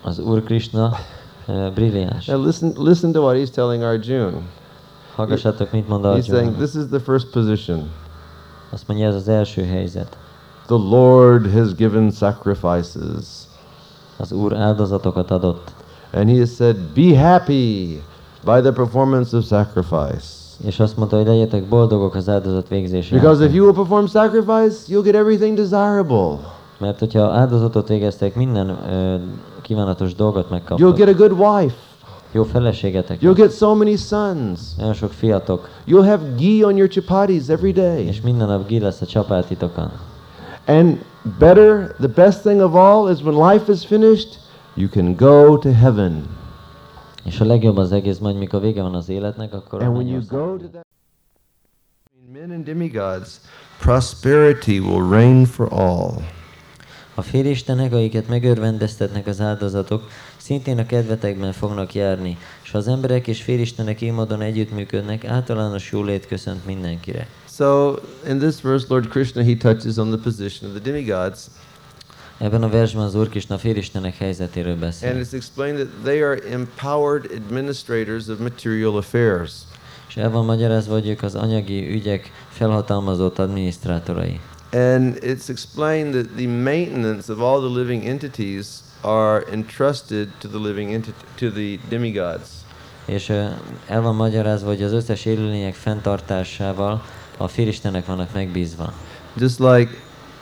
[0.02, 0.96] Az Úr Krishna
[1.46, 2.26] uh, brilliáns.
[2.26, 4.38] Now listen, listen to what he's telling Arjuna.
[5.14, 6.56] Hallgassátok, mit mond He's saying Arjuna.
[6.56, 7.90] this is the first position.
[8.70, 10.16] Azt mondja, ez az első helyzet.
[10.66, 13.24] The Lord has given sacrifices.
[14.16, 15.72] Az Úr áldozatokat adott,
[16.12, 18.02] And he has said, Be happy
[18.46, 20.44] by the performance of sacrifice.
[20.64, 23.14] és azt mondta, hogy legyetek boldogok az áldozat végzése.
[23.14, 26.38] Because if you will perform sacrifice, you'll get everything desirable.
[26.78, 29.16] Mert hogyha áldozatot végeztek, minden ö,
[29.62, 31.76] kívánatos dolgot You'll get a good wife.
[32.32, 34.60] Jó feleségetek You'll get so many sons.
[34.76, 38.06] Nagyon sok fiatok, You'll have ghee on your chapatis every day.
[38.06, 39.90] és minden nap gi lesz a csapátitokon.
[40.66, 40.98] And
[41.38, 44.38] better, the best thing of all is when life is finished,
[44.74, 46.22] you can go to heaven.
[47.26, 50.06] És a legjobb az egész, majd mikor vége van az életnek, akkor a And when
[50.06, 50.84] you go to that
[52.32, 53.40] men and demigods,
[53.78, 56.22] prosperity will reign for all.
[57.14, 63.26] A félistenek, akiket megörvendeztetnek az áldozatok, szintén a kedvetekben fognak járni, és ha az emberek
[63.26, 67.26] és félistenek így módon együttműködnek, általános jólét köszönt mindenkire.
[67.48, 67.94] So,
[68.28, 71.50] in this verse, Lord Krishna he touches on the position of the demigods,
[72.38, 75.10] Ebben a versben az Úr Krisna félistenek helyzetéről beszél.
[75.10, 79.52] and it's explained that they are empowered administrators of material affairs.
[80.08, 84.40] És el van magyarázva, hogy ők az anyagi ügyek felhatalmazott adminisztrátorai.
[84.72, 88.66] And it's explained that the maintenance of all the living entities
[89.00, 92.48] are entrusted to the living entity, to the demigods.
[93.04, 93.28] És
[93.86, 97.02] el van magyarázva, hogy az összes élőlények fenntartásával
[97.36, 98.92] a félistenek vannak megbízva.
[99.36, 99.90] Just like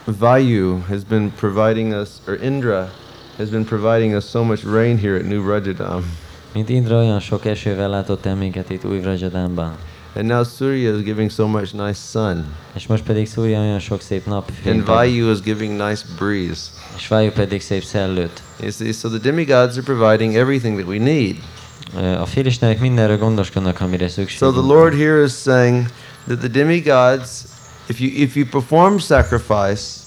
[0.06, 2.90] Vayu has been providing us, or Indra
[3.38, 6.04] has been providing us so much rain here at New Rajadam.
[6.52, 9.76] Mint Indra olyan sok esővel látott el minket itt új Vrajadánban.
[10.16, 12.44] And now Surya is giving so much nice sun.
[12.74, 16.62] És most pedig Szúrja olyan sok szép nap, And Vayu is giving nice breeze.
[16.96, 18.42] és Vájú pedig szép szellőt.
[18.60, 21.36] You see, so the demigods are providing everything that we need.
[22.20, 25.86] A félistenek mindenről gondoskodnak, amire So the Lord here is saying
[26.26, 27.44] that the demigods,
[27.88, 30.06] if you if you perform sacrifice,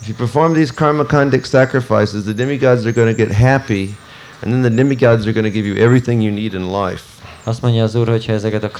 [0.00, 3.96] if you perform these karmakandic sacrifices, the demigods are going to get happy,
[4.42, 7.02] and then the demigods are going to give you everything you need in life.
[7.44, 8.70] Azt mondja az Úr, hogy ha ezeket a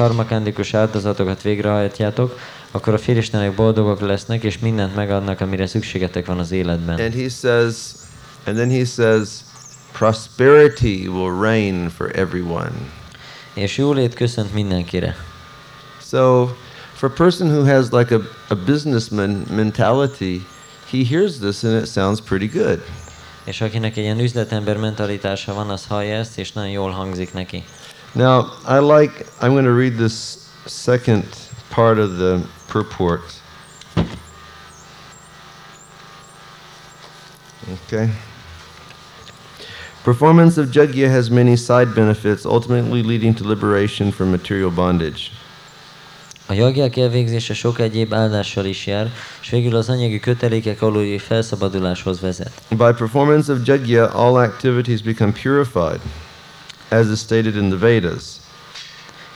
[0.72, 2.38] áldozatokat végrehajtjátok,
[2.70, 7.00] akkor a félistenek boldogok lesznek, és mindent megadnak, amire szükségetek van az életben.
[7.00, 7.74] And he says,
[8.44, 9.28] and then he says,
[9.92, 12.72] prosperity will reign for everyone.
[13.54, 15.16] És jólét köszönt mindenkire.
[16.10, 16.48] So
[16.96, 20.40] For a person who has like a, a businessman mentality,
[20.86, 22.80] he hears this and it sounds pretty good.
[23.44, 27.64] És akinek egy ilyen üzletember mentalitása van, az hallja ezt, és nagyon jól hangzik neki.
[28.12, 31.24] Now, I like, I'm going to read this second
[31.68, 32.40] part of the
[32.72, 33.32] purport.
[37.84, 38.08] Okay.
[40.02, 45.30] Performance of Jagya has many side benefits, ultimately leading to liberation from material bondage.
[46.48, 49.10] A jagják elvégzése sok egyéb áldással is jár,
[49.42, 52.52] és végül az anyagi kötelékek aluli felszabaduláshoz vezet.
[52.68, 56.00] By performance of Jagya, all activities become purified,
[56.88, 58.22] as is stated in the Vedas.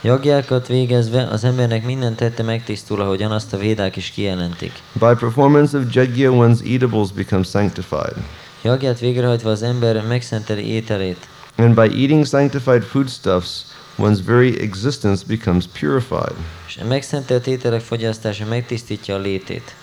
[0.01, 4.71] Jagjákat végezve az embernek minden tette megtisztul, ahogyan azt a védák is kijelentik.
[4.93, 8.15] By performance of Jagya, one's eatables become sanctified.
[8.61, 13.65] Jagját végrehajtva az ember megszenteli ételét, And by eating sanctified foodstuffs,
[14.01, 16.35] one's very existence becomes purified.
[16.67, 19.75] és a megszentelt ételek fogyasztása megtisztítja a létét.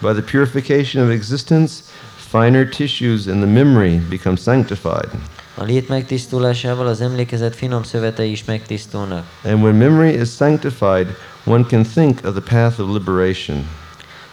[0.00, 1.74] By the purification of existence,
[2.16, 5.08] finer tissues in the memory become sanctified.
[5.54, 9.24] A lét megtisztulásával az emlékezet finom szövetei is megtisztulnak.
[9.44, 13.68] And when memory is sanctified, one can think of the path of liberation.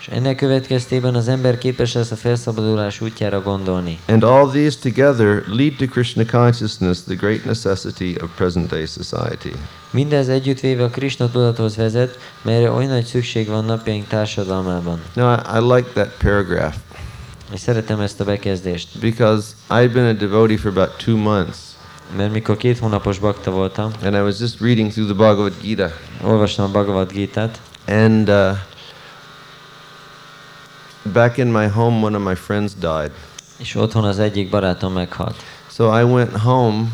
[0.01, 3.99] És ennek következtében az ember képes lesz a felszabadulás útjára gondolni.
[4.07, 9.55] And all these together lead to Krishna consciousness, the great necessity of present day society.
[9.91, 15.01] Mindez együttvéve a Krishna tudathoz vezet, melyre oly nagy szükség van napjaink társadalmában.
[15.13, 16.75] Now, I, I like that paragraph
[17.53, 21.57] És szeretem ezt a bekezdést, because I've been a devotee for about two months,
[22.17, 25.89] mert mikor két hónapos bakta voltam, and I was just reading through the Bhagavad Gita,
[26.23, 28.57] olvastam a Bhagavad Gita-t, and uh,
[31.03, 33.11] back in my home, one of my friends died.
[33.57, 35.35] és otthon az egyik barátom meghalt.
[35.71, 36.87] So I went home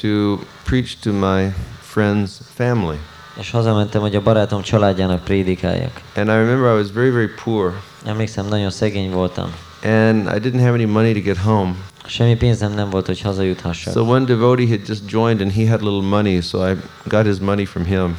[0.00, 1.52] to preach to my
[1.94, 2.96] friend's family.
[3.38, 6.00] És hazamentem, hogy a barátom családjának prédikáljak.
[6.16, 9.54] And I remember I was very, very poor, Emlékszem, nagyon szegény voltam.
[9.82, 11.74] and I didn't have any money to get home.
[12.06, 13.92] Semmi pénzem nem volt, hogy hazajuthassak.
[13.92, 16.76] So one devotee had just joined, and he had little money, so I
[17.08, 18.16] got his money from him.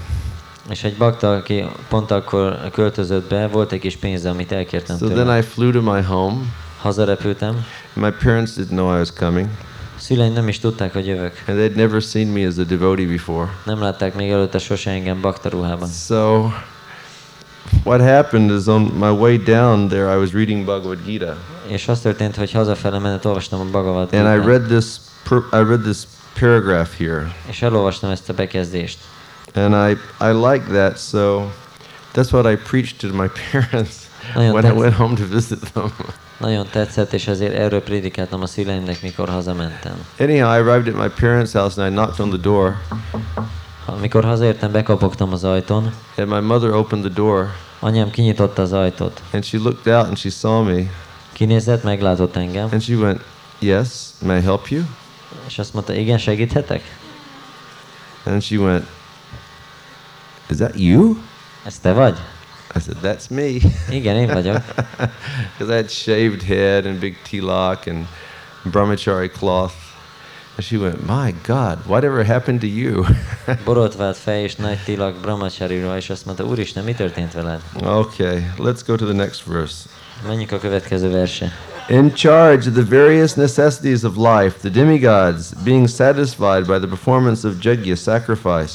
[0.70, 5.06] És egy bakta, aki pont akkor költözött be, volt egy kis pénze, amit elkértem So
[5.06, 5.38] then tőle.
[5.38, 6.36] I flew to my home.
[6.82, 7.66] Hazarepültem.
[7.94, 9.48] My parents didn't know I was coming,
[9.98, 11.44] Szüleim nem is tudták, hogy jövök.
[11.48, 13.50] and they'd never seen me as a devotee before.
[13.66, 15.90] Nem látták még előtte sose engem bakta ruhában.
[15.90, 16.50] So
[17.84, 22.00] what happened is on my way down there, I was reading Bhagavad Gita, És az
[22.00, 24.86] történt, hogy hazafele menet olvastam a Bhagavad and I read this.
[25.32, 25.98] I read this
[26.40, 28.98] paragraph here, és elolvastam ezt a bekezdést.
[29.54, 30.98] And I I like that.
[30.98, 31.52] So
[32.14, 33.96] that's what I preached to my parents
[34.36, 35.92] Nagyon when I went home to visit them.
[36.38, 39.94] Nagyon tetszett, és ezért erről prédikáltam a szüleimnek, mikor hazamentem.
[40.20, 42.78] Anyhow, I arrived at my parents' house and I knocked on the door,
[43.86, 47.48] Amikor hazaértem, bekapogtam az ajtón, and my mother opened the door,
[47.80, 49.22] anyám kinyitotta az ajtót.
[49.34, 50.82] and she looked out and she saw me,
[51.34, 53.22] Kinézett, meglátott engem, and she went,
[53.60, 53.88] "Yes,
[54.26, 54.82] may I help you?"
[55.48, 56.98] és azt mondta, igen, segíthetek?
[58.26, 58.86] And she went,
[60.52, 61.18] "Is that you?"
[61.66, 62.18] Ez te vagy?
[62.76, 64.62] I said, "That's me." Igen, én vagyok.
[65.58, 68.06] Because I had shaved head and big tilak and
[68.64, 69.74] brahmachari cloth.
[70.58, 73.06] And she went, My God, whatever happened to you?
[73.66, 77.62] Borotvált fej és nagy tilak brahmachari és azt mondta, úristen, mi történt veled?
[77.84, 79.90] okay, let's go to the next verse.
[80.28, 81.52] Menjünk a következő verse.
[81.90, 87.48] In charge of the various necessities of life, the demigods, being satisfied by the performance
[87.48, 88.74] of yajna sacrifice,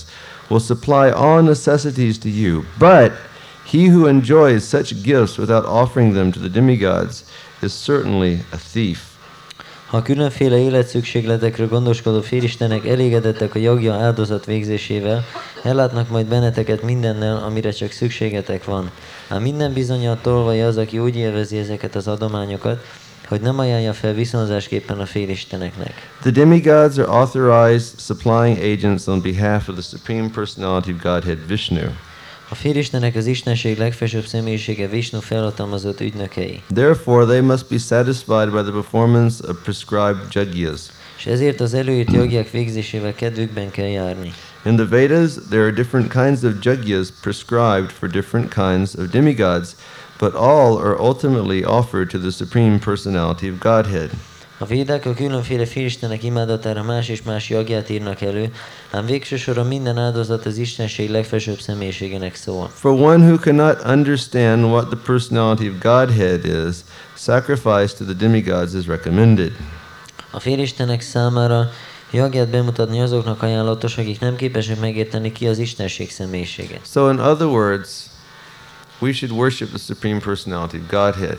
[0.49, 2.65] will supply all necessities to you.
[2.79, 3.13] But
[3.65, 7.25] he who enjoys such gifts without offering them to the demigods
[7.63, 9.15] is certainly a thief.
[9.87, 15.25] Ha különféle életszükségletekről gondoskodó félistenek elégedettek a jagja áldozat végzésével,
[15.63, 18.91] ellátnak majd benneteket mindennel, amire csak szükségetek van.
[19.29, 22.85] Ám minden bizonyal tolvaj az, aki úgy élvezi ezeket az adományokat,
[23.29, 26.11] hogy nem ajánlja fel viszonzásképpen a félisteneknek.
[26.21, 31.87] The demigods are authorized supplying agents on behalf of the Supreme Personality of Godhead Vishnu.
[32.49, 38.62] A félistenek az Istenség legfelsőbb személyisége Vishnu felhatalmazott ügynökei, Therefore, they must be satisfied by
[38.62, 40.81] the performance of prescribed yajnas.
[41.19, 44.33] és ezért az előírt jogják végzésével kedvükben kell járni.
[44.65, 49.77] In the Vedas, there are different kinds of yajnas prescribed for different kinds of demigods,
[50.19, 54.10] but all are ultimately offered to the Supreme Personality of Godhead.
[54.58, 54.64] A
[55.04, 58.52] a különféle félistenek imádatára más és más jagját írnak elő,
[58.90, 62.71] ám végső soron minden áldozat az Istenség legfelsőbb személyiségének szól.
[62.75, 66.77] For one who cannot understand what the personality of Godhead is,
[67.14, 69.52] sacrifice to the demigods is recommended.
[70.31, 71.71] A félistenek számára
[72.10, 76.81] jagját bemutatni azoknak ajánlatos, akik nem képesek megérteni ki az Istenség személyisége.
[76.85, 77.88] So, in other words,
[79.01, 81.38] we should worship the Supreme Personality, Godhead.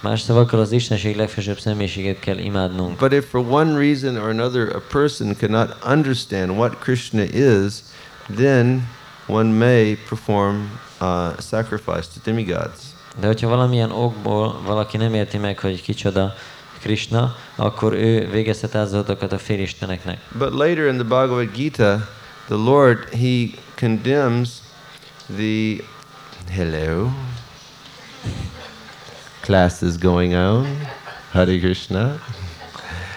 [0.00, 2.98] Más szavakkal az Istenség legfelsőbb személyiségét kell imádnunk.
[2.98, 7.72] But if for one reason or another a person cannot understand what Krishna is,
[8.36, 8.88] then
[9.26, 12.80] one may perform uh, sacrifice to demigods.
[13.20, 16.34] De hogyha valamilyen okból valaki nem érti meg, hogy kicsoda
[16.80, 20.20] Krishna, akkor ő végezhet áldozatokat a félisteneknek.
[20.38, 22.08] But later in the Bhagavad Gita,
[22.46, 24.48] the Lord he condemns
[25.36, 25.84] the
[26.48, 27.12] hello
[29.46, 30.66] class is going on.
[31.30, 32.18] Hare Krishna.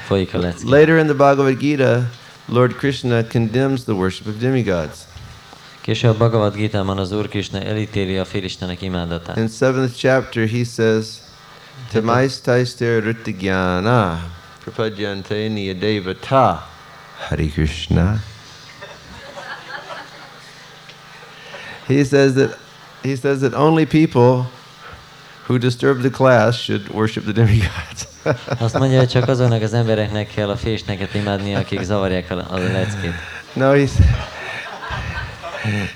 [0.07, 0.63] Folyik a lecke.
[0.63, 2.05] Later in the Bhagavad Gita,
[2.47, 5.07] Lord Krishna condemns the worship of demigods.
[5.81, 9.37] Később Bhagavad Gita-ban az Úr Krishna elítéli a félistenek imádatát.
[9.37, 11.07] In seventh chapter, he says,
[11.91, 14.31] Tamaistaiste ritigyana
[14.63, 16.69] prapadyante niyadevata
[17.27, 18.23] Hare Krishna.
[21.87, 22.57] He says that
[23.03, 24.45] he says that only people
[25.47, 28.07] who disturb the class should worship the demigods.
[28.59, 32.57] Azt mondja, hogy csak azoknak az embereknek kell a fésneket imádni, akik zavarják a, a
[32.57, 33.13] leckét.
[33.53, 33.91] no, he's,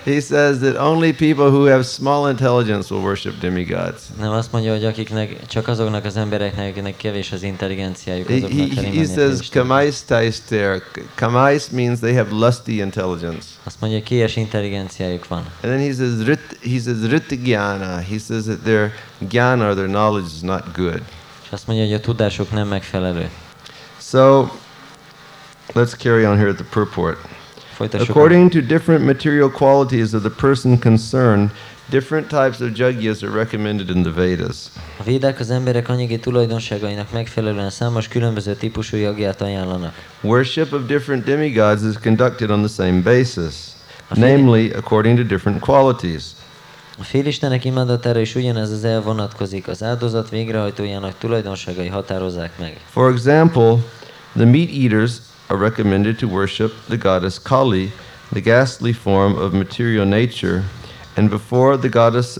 [0.04, 4.02] he says that only people who have small intelligence will worship demigods.
[4.20, 8.84] Nem azt mondja, hogy akiknek, csak azoknak az embereknek, akiknek kevés az intelligenciájuk, He, azoknak
[8.84, 10.82] he, he says kamais taister.
[11.16, 13.48] Kamais means they have lusty intelligence.
[13.64, 15.40] Azt mondja, hogy kies intelligenciájuk van.
[15.40, 17.98] And then he says rit, he says ritigyana.
[17.98, 18.92] He says that their
[19.30, 21.02] jnana or their knowledge is not good.
[21.44, 23.30] És azt mondja, hogy a tudásuk nem megfelelő.
[24.00, 24.48] So
[25.74, 27.18] let's carry on here at the purport.
[27.80, 31.50] According to different material qualities of the person concerned,
[31.90, 34.58] different types of jagyas are recommended in the Vedas.
[34.98, 38.98] A védák az emberek anyagi tulajdonságainak megfelelően számos különböző típusú
[39.40, 39.94] ajánlanak.
[40.22, 43.56] Worship of different demigods is conducted on the same basis,
[44.10, 46.24] namely according to different qualities.
[47.00, 52.78] A félistenek imádatára is ugyanez az el vonatkozik, az áldozat végrehajtójának tulajdonságai határozzák meg.
[52.90, 53.78] For example,
[54.36, 55.12] the meat eaters
[55.54, 57.92] are recommended to worship the goddess Kali,
[58.32, 60.64] the ghastly form of material nature,
[61.16, 62.40] and before the goddess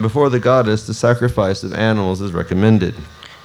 [0.00, 2.94] before the goddess the sacrifice of animals is recommended.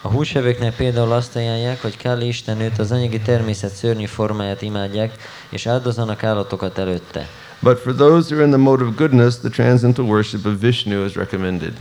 [0.01, 5.13] A húsevőknek például azt ajánlják, hogy Kali istennőt az anyagi természet szörnyű formáját imádják,
[5.49, 7.27] és áldozanak állatokat előtte.
[7.61, 11.05] But for those who are in the mode of goodness, the transcendental worship of Vishnu
[11.05, 11.73] is recommended.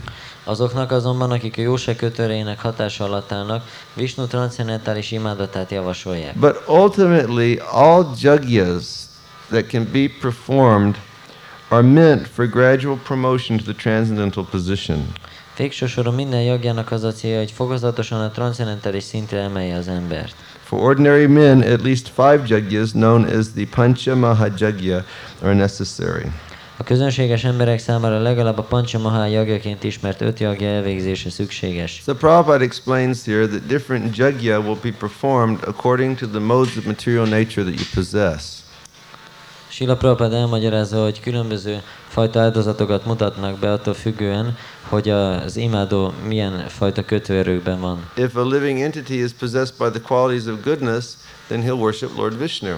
[0.43, 3.63] Azoknak azonban, akik a jóság kötöreinek hatása alatt állnak,
[3.93, 6.39] Vishnu transzendentális imádatát javasolják.
[6.39, 8.85] But ultimately, all jagyas
[9.49, 10.95] that can be performed
[11.67, 15.07] are meant for gradual promotion to the transcendental position.
[15.57, 20.35] Végső soron minden jagjának az a célja, hogy fokozatosan a transzendentális szintre emelje az embert.
[20.63, 25.05] For ordinary men, at least five jagyas, known as the Pancha Mahajagya,
[25.41, 26.31] are necessary.
[26.81, 32.01] A közönséges emberek számára legalább a Panchamaha jagjaként ismert öt jagja elvégzése szükséges.
[32.05, 36.85] So Prabhupada explains here that different jagya will be performed according to the modes of
[36.85, 38.43] material nature that you possess.
[39.67, 44.57] Sila Prabhupada elmagyarázza, hogy különböző fajta áldozatokat mutatnak be attól függően,
[44.89, 48.09] hogy az imádó milyen fajta kötőerőkben van.
[48.15, 51.05] If a living entity is possessed by the qualities of goodness,
[51.47, 52.75] then he'll worship Lord Vishnu.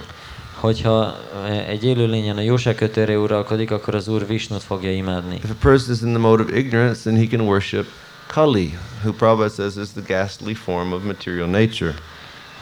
[0.62, 5.34] Hogyha eh, egy élőlényen a jóság kötőerő uralkodik, akkor az Úr Visnut fogja imádni.
[5.34, 7.86] If a person is in the mode of ignorance, then he can worship
[8.26, 11.94] Kali, who Prabhupada says is the ghastly form of material nature.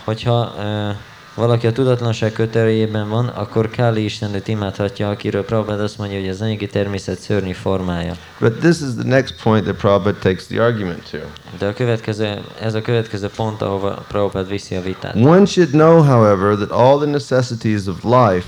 [0.05, 0.97] Hogyha uh,
[1.41, 6.41] valaki a tudatlanság kötőerejében van, akkor Káli Istenét imádhatja, akiről Prabhupada azt mondja, hogy az
[6.41, 8.15] anyagi természet szörnyű formája.
[8.41, 11.19] But this is the next point that Prabhupada takes the argument to.
[11.59, 15.15] De a következő, ez a következő pont, ahova Prabhupada viszi a vitát.
[15.15, 18.47] One should know, however, that all the necessities of life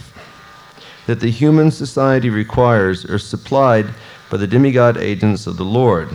[1.06, 3.86] that the human society requires are supplied
[4.30, 6.08] by the demigod agents of the Lord.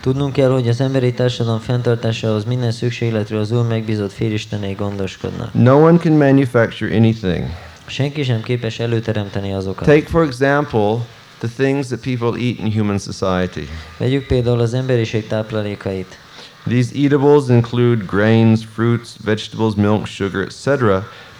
[0.00, 5.54] Tudnunk kell, hogy az emberi társadalom fenntartásához minden szükségletről az Úr megbízott félistenei gondoskodnak.
[5.54, 7.44] No one can manufacture anything.
[7.86, 9.86] Senki sem képes előteremteni azokat.
[9.86, 11.06] Take, for example,
[11.38, 13.68] the things that people eat in human society.
[13.96, 16.18] Vegyük például az emberiség táplálékait.
[16.66, 20.66] These eatables include grains, fruits, vegetables, milk, sugar, etc.,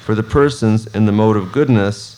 [0.04, 2.16] for the persons in the mode of goodness,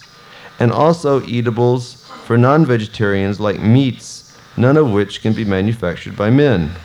[0.59, 4.20] and also eatables for non vegetarians like meats,
[4.55, 6.77] none of which can be manufactured by men.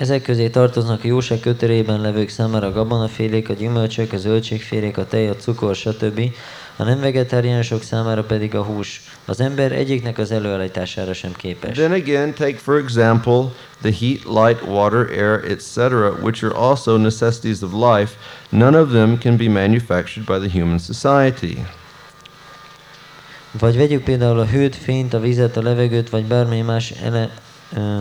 [0.00, 5.06] Ezek közé tartoznak a jóság kötörében levők számára a gabonafélék, a gyümölcsök, a zöldségfélék, a
[5.06, 6.20] tej, a cukor, stb.
[6.76, 9.02] A nem vegetáriánusok számára pedig a hús.
[9.24, 11.76] Az ember egyiknek az előállítására sem képes.
[11.76, 15.78] Then again, take for example the heat, light, water, air, etc.,
[16.22, 18.12] which are also necessities of life.
[18.48, 21.66] None of them can be manufactured by the human society.
[23.52, 27.34] Vagy vegyük például a hőt, fényt, a vizet, a levegőt, vagy bármely más ele,
[27.72, 27.98] ö,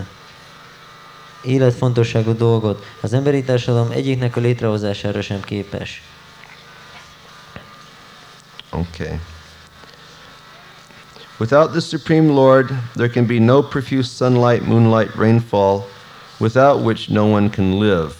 [1.43, 2.85] életfontosságú dolgot.
[3.01, 6.01] Az emberi társadalom egyiknek a létrehozására sem képes.
[8.69, 9.19] Okay.
[11.39, 15.85] Without the Supreme Lord, there can be no profuse sunlight, moonlight, rainfall,
[16.39, 18.11] without which no one can live.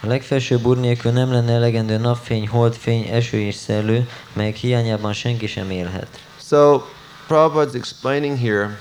[0.00, 5.46] A legfelsőbb úr nélkül nem lenne elegendő napfény, holdfény, eső és szellő, melyek hiányában senki
[5.46, 6.20] sem élhet.
[6.52, 6.84] So,
[7.28, 8.76] Prabhupada's explaining here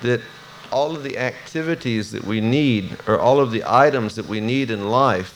[0.00, 0.22] that
[0.72, 4.70] all of the activities that we need, or all of the items that we need
[4.70, 5.34] in life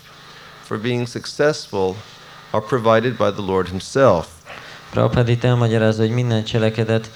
[0.63, 1.97] for being successful,
[2.55, 4.27] are provided by the Lord Himself.
[4.91, 7.11] Prabhupád itt elmagyarázza, hogy minden cselekedet,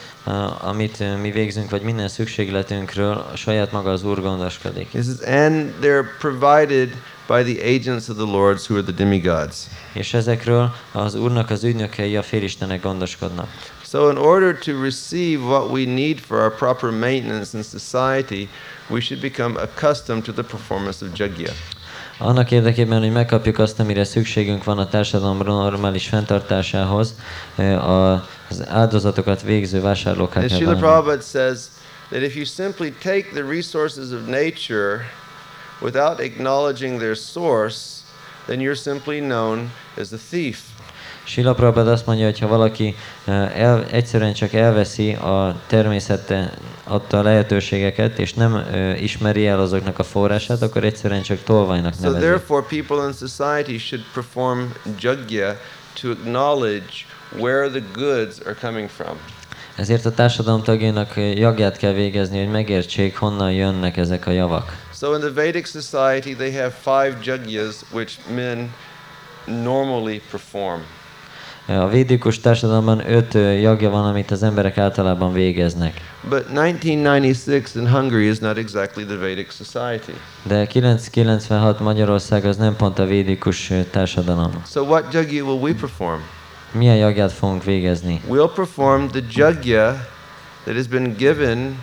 [0.61, 4.89] amit uh, mi végzünk, vagy minden szükségletünkről saját maga az Úr gondoskodik.
[4.93, 6.89] Says, and they're provided
[7.27, 9.57] by the agents of the Lords who are the demigods.
[9.93, 13.49] És ezekről az Úrnak az ügynökei, a félistenek gondoskodnak.
[13.93, 18.49] So, in order to receive what we need for our proper maintenance in society,
[18.89, 21.53] we should become accustomed to the performance of jagya.
[22.19, 27.15] Annak érdekében, hogy megkapjuk azt, amire szükségünk van a társadalom normális fenntartásához,
[27.57, 30.77] a- az áldozatokat végző vásárlókká And kell Srila.
[30.77, 31.59] Prabhupada says
[32.11, 35.05] that if you simply take the resources of nature
[35.81, 38.01] without acknowledging their source,
[38.47, 40.72] then you're simply known as a thief.
[41.25, 46.53] Sila Prabhupada azt mondja, hogy ha valaki eh, el, egyszerűen csak elveszi a természete
[46.85, 51.95] adta a lehetőségeket, és nem ö, ismeri el azoknak a forrását, akkor egyszerűen csak tolvajnak
[51.95, 52.25] So nevezi.
[52.25, 54.61] therefore, people in society should perform
[55.01, 55.57] jagya
[56.01, 56.93] to acknowledge
[57.39, 59.17] where the goods are coming from.
[59.77, 64.77] Ezért a társadalom tagjainak ö, jagját kell végezni, hogy megértsék, honnan jönnek ezek a javak.
[64.95, 68.75] So in the Vedic society, they have five jagyas which men
[69.47, 70.81] normally perform.
[71.81, 76.01] A védikus társadalomban öt jagja van, amit az emberek általában végeznek.
[76.29, 80.13] But 1996 in Hungary is not exactly the Vedic society.
[80.43, 84.63] De 996 Magyarország az nem pont a védikus társadalom.
[84.67, 86.21] So what jagya will we perform?
[86.73, 88.21] Milyen jagját fogunk végezni?
[88.31, 90.09] We'll perform the jagya
[90.65, 91.77] that has been given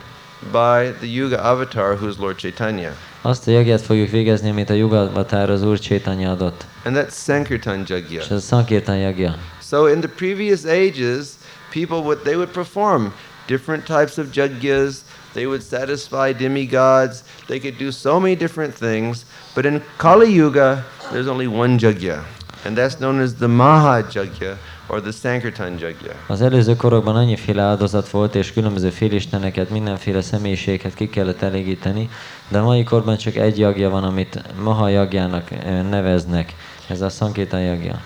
[0.52, 2.96] by the Yuga avatar, who is Lord Chaitanya.
[3.22, 6.66] Azt a jagját fogjuk végezni, amit a Jugavatár az Úr Csétanya adott.
[6.86, 8.22] And that's Sankirtan És jagya.
[8.22, 9.36] ez a Sankirtan jagja.
[9.70, 11.38] So in the previous ages,
[11.70, 13.14] people would they would perform
[13.46, 15.04] different types of jagyas.
[15.36, 17.24] They would satisfy demigods.
[17.46, 19.26] They could do so many different things.
[19.56, 22.24] But in Kali Yuga, there's only one jagya,
[22.66, 24.58] and that's known as the Maha Jagya
[24.88, 26.14] or the Sankirtan Jagya.
[26.28, 32.10] Az előző korokban annyiféle áldozat volt, és különböző félisteneket, mindenféle személyiséget ki kellett elégíteni,
[32.48, 36.56] de mai korban csak egy jagja van, amit Maha jagjának ö, neveznek.
[36.88, 38.02] Ez a Sankirtan jagja.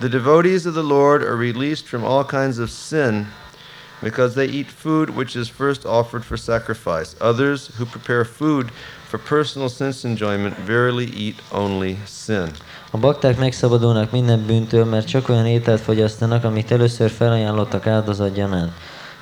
[0.00, 3.26] The devotees of the Lord are released from all kinds of sin
[4.02, 7.14] because they eat food which is first offered for sacrifice.
[7.20, 8.70] Others who prepare food
[9.08, 12.50] for personal sense enjoyment verily eat only sin.
[12.90, 18.72] A bakták megszabadulnak minden bűntől, mert csak olyan ételt fogyasztanak, amit először felajánlottak áldozatgyanánt.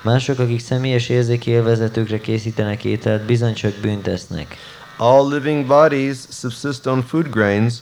[0.02, 4.56] Mások, akik személyes érzéki élvezetükre készítenek ételt, bizony csak bűnt esznek.
[4.96, 7.74] All living bodies subsist on food grains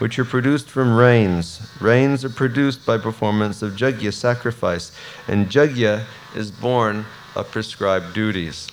[0.00, 1.60] which are produced from rains.
[1.80, 4.90] Rains are produced by performance of jagya sacrifice,
[5.28, 8.66] and jagya is born of prescribed duties.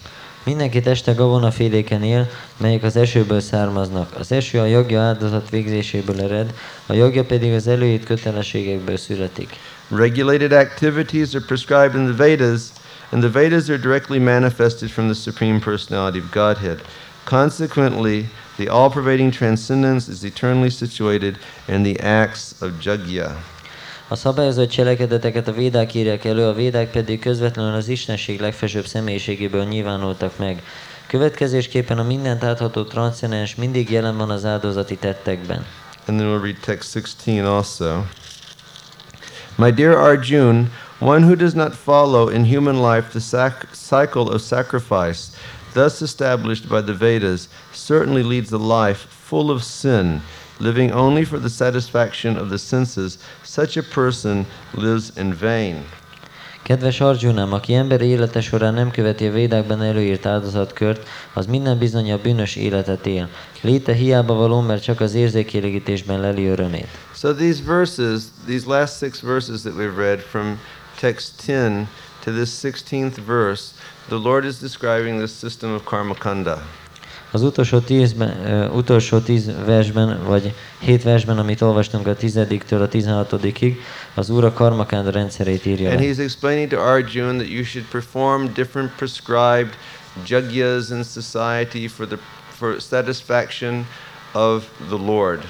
[0.43, 4.15] Mindenki teste gabonaféléken él, melyek az esőből származnak.
[4.19, 6.53] Az eső a jagja áldozat végzéséből ered,
[6.85, 9.49] a jagja pedig az előírt kötelességekből születik.
[9.89, 12.61] Regulated activities are prescribed in the Vedas,
[13.11, 16.81] and the Vedas are directly manifested from the Supreme Personality of Godhead.
[17.23, 21.37] Consequently, the all pervading transcendence is eternally situated
[21.67, 23.35] in the acts of Jagya.
[24.07, 29.63] A szabályozott cselekedeteket a védák írják elő, a védák pedig közvetlenül az Istenség legfelsőbb személyiségéből
[29.63, 30.61] nyilvánultak meg.
[31.07, 35.65] Következésképpen a mindent átható transzcendens mindig jelen van az áldozati tettekben.
[36.07, 38.03] And then we'll read text 16 also.
[39.55, 44.41] My dear Arjun, one who does not follow in human life the sac- cycle of
[44.41, 45.27] sacrifice,
[45.77, 50.21] thus established by the Vedas, certainly leads a life full of sin,
[50.59, 53.17] living only for the satisfaction of the senses.
[53.43, 55.75] Such a person lives in vain.
[56.63, 62.19] Kedves Arjunám, aki emberi élete során nem követi a védákban előírt áldozatkört, az minden bizony
[62.21, 63.29] bűnös életet él.
[63.61, 66.87] Léte hiába való, mert csak az érzékélégítésben leli örömét.
[67.15, 70.59] So these verses, these last six verses that we've read from
[70.99, 71.87] text 10
[72.27, 73.73] to this 16th verse,
[74.09, 76.61] the Lord is describing the system of karmakanda.
[77.31, 82.87] Az utolsó, tízben, uh, utolsó tíz versben, vagy hét versben, amit olvastunk a tizediktől a
[82.87, 83.81] tizenhatodikig,
[84.13, 88.53] az Úr a karmakánda rendszerét írja And he's explaining to Arjuna that you should perform
[88.53, 89.77] different prescribed
[90.25, 92.17] jagyas in society for the
[92.57, 93.85] for satisfaction
[94.33, 95.43] of the Lord.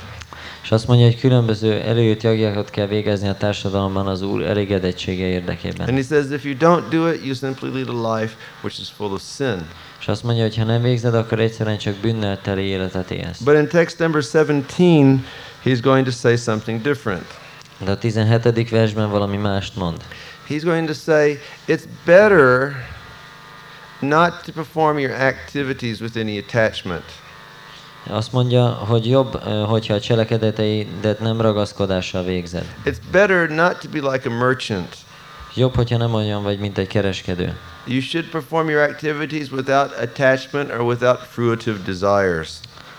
[0.67, 5.87] És azt mondja, hogy különböző előírt jagjákat kell végezni a társadalomban az Úr elégedettsége érdekében.
[5.87, 8.87] And he says if you don't do it, you simply lead a life which is
[8.89, 9.67] full of sin.
[9.99, 13.39] És azt mondja, hogy ha nem végzed, akkor egyszerűen csak bűnnel teli életet élsz.
[13.39, 15.19] But in text number 17,
[15.63, 17.25] he's going to say something different.
[17.85, 18.69] De a 17.
[18.69, 19.97] versben valami mást mond.
[20.49, 22.75] He's going to say it's better
[23.99, 27.03] not to perform your activities with any attachment.
[28.09, 32.65] Azt mondja, hogy jobb, hogyha a cselekedeteidet nem ragaszkodással végzed.
[32.85, 34.95] It's better not to be like a merchant.
[35.55, 37.57] Jobb, hogyha nem olyan vagy, mint egy kereskedő.
[37.85, 42.49] You should perform your activities without attachment or without fruitive desires.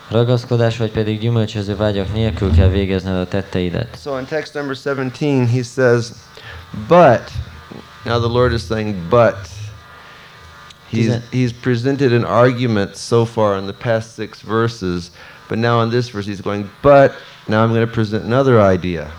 [0.09, 3.97] Ragaszkodás vagy pedig gyümölcsöző vágyak nélkül kell végezned a tetteidet.
[4.01, 6.07] So in text number 17, he says,
[6.87, 7.31] But,
[8.05, 9.35] now the Lord is saying, But.
[10.91, 15.11] He's, he's presented an argument so far in the past six verses,
[15.47, 17.11] but now in this verse he's going, But,
[17.47, 19.11] now I'm going to present another idea.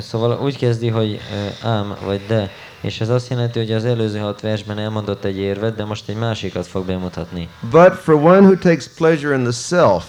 [0.00, 1.20] Szóval úgy kezdi, hogy
[1.62, 2.50] ám vagy de,
[2.80, 6.16] és ez azt jelenti, hogy az előző hat versben elmondott egy érvet, de most egy
[6.16, 7.48] másikat fog bemutatni.
[7.70, 10.04] But for one who takes pleasure in the self,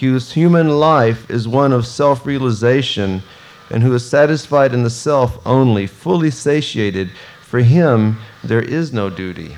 [0.00, 3.22] whose human life is one of self realization,
[3.70, 7.08] and who is satisfied in the self only, fully satiated,
[7.52, 9.56] for him there is no duty.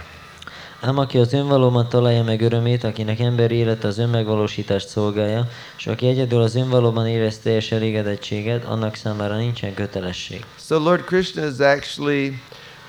[0.81, 6.07] Ám aki az önvalóban találja meg örömét, akinek emberi élete az önmegvalósítást szolgálja, és aki
[6.07, 10.45] egyedül az önvalóban érez teljes elégedettséget, annak számára nincsen kötelesség.
[10.59, 12.41] So Lord Krishna is actually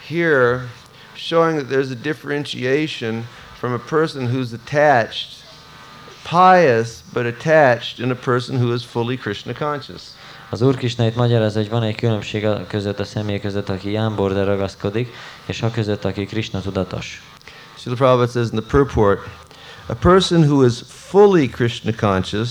[0.08, 0.70] here
[1.14, 3.28] showing that there's a differentiation
[3.60, 5.28] from a person who's attached,
[6.24, 10.02] pious but attached, and a person who is fully Krishna conscious.
[10.50, 14.34] Az Úr Krisna itt magyarázza, hogy van egy különbség között a személy között, aki jámbor,
[14.34, 15.14] de ragaszkodik,
[15.46, 17.24] és a között, aki Krishna tudatos.
[17.78, 19.20] Srila Prabhupada says in the purport,
[19.88, 22.50] a person who is fully Krishna conscious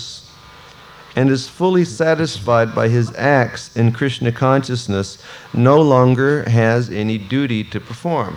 [1.14, 5.18] and is fully satisfied by his acts in Krishna consciousness
[5.50, 8.34] no longer has any duty to perform.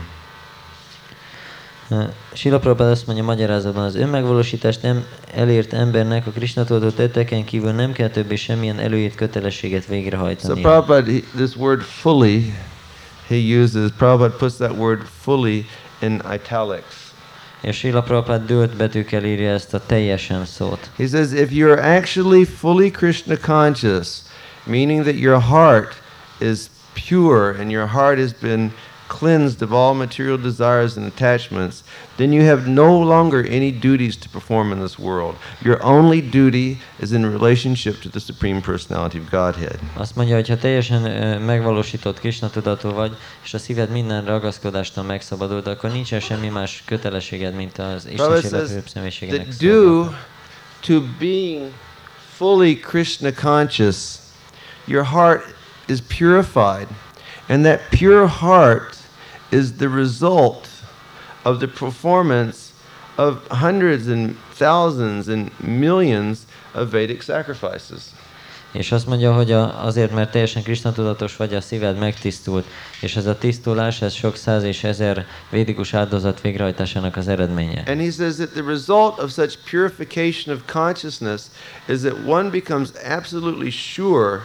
[2.33, 7.71] Sila Prabhupada azt mondja magyarázatban, az önmegvalósítást nem elért embernek a Krishna tudatot tetteken kívül
[7.71, 10.61] nem kell többé semmilyen előírt kötelességet So végrehajtani.
[10.61, 12.53] Prabhupada, he, this word fully,
[13.27, 15.65] he uses, Prabhupada puts that word fully
[15.99, 16.95] in italics.
[17.61, 20.89] És Sila Prabhupada dőlt betűkkel írja ezt a teljesen szót.
[20.97, 24.07] He says, if you're actually fully Krishna conscious,
[24.63, 26.01] meaning that your heart
[26.37, 26.59] is
[27.07, 28.71] pure and your heart has been
[29.07, 31.83] cleansed of all material desires and attachments,
[32.17, 35.35] then you have no longer any duties to perform in this world.
[35.61, 39.79] Your only duty is in relationship to the Supreme Personality of Godhead.
[39.93, 41.01] Azt mondja, hogy ha teljesen
[41.41, 47.55] megvalósított Krishna tudatú vagy, és a szíved minden ragaszkodástól megszabadult, akkor nincsen semmi más kötelességed,
[47.55, 50.09] mint az Isten says életőbb személyiségének that due
[50.81, 51.71] to being
[52.35, 53.95] fully Krishna conscious,
[54.85, 55.55] your heart
[55.87, 56.87] is purified,
[57.47, 58.96] and that pure heart
[59.51, 60.67] is the result
[61.43, 62.73] of the performance
[63.17, 68.01] of hundreds and thousands and millions of Vedic sacrifices.
[68.71, 72.65] És azt mondja, hogy a, azért, mert teljesen Krishna tudatos vagy, a szíved megtisztult,
[73.01, 77.83] és ez a tisztulás, ez sok száz és ezer védikus áldozat végrehajtásának az eredménye.
[77.87, 81.41] And he says that the result of such purification of consciousness
[81.87, 84.41] is that one becomes absolutely sure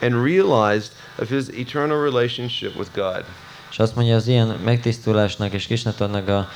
[0.00, 3.24] and realized of his eternal relationship with God.
[3.76, 6.48] És azt mondja, az ilyen megtisztulásnak és Krishna tudatnak a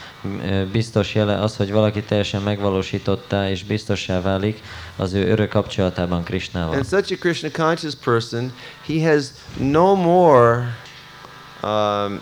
[0.72, 4.62] biztos jele az, hogy valaki teljesen megvalósította és biztossá válik
[4.96, 6.74] az ő örök kapcsolatában Krishnával.
[6.74, 8.52] And such a Krishna conscious person,
[8.86, 10.76] he has no more
[11.62, 12.20] um,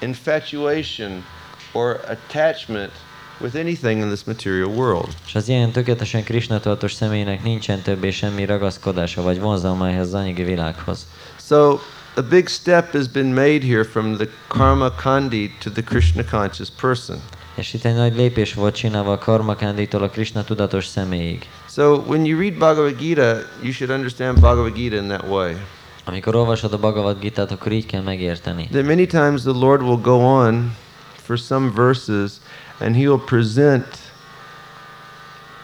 [0.00, 1.24] infatuation
[1.72, 2.92] or attachment
[3.40, 5.08] with anything in this material world.
[5.26, 10.14] És az ilyen tökéletesen Krishna tudatos személynek nincsen többé semmi ragaszkodása vagy vonzalma ehhez az
[10.14, 11.06] anyagi világhoz.
[11.46, 11.78] So
[12.16, 16.70] a big step has been made here from the karma kandi to the Krishna conscious
[16.70, 17.20] person.
[17.54, 21.48] És itt egy nagy lépés volt csinálva a Karmakánditól a Krishna tudatos személyig.
[21.68, 25.56] So when you read Bhagavad Gita, you should understand Bhagavad Gita in that way.
[26.04, 28.68] Amikor olvasod a Bhagavad Gita-t, akkor így kell megérteni.
[28.70, 30.76] That many times the Lord will go on
[31.22, 32.32] for some verses
[32.78, 33.86] and he'll present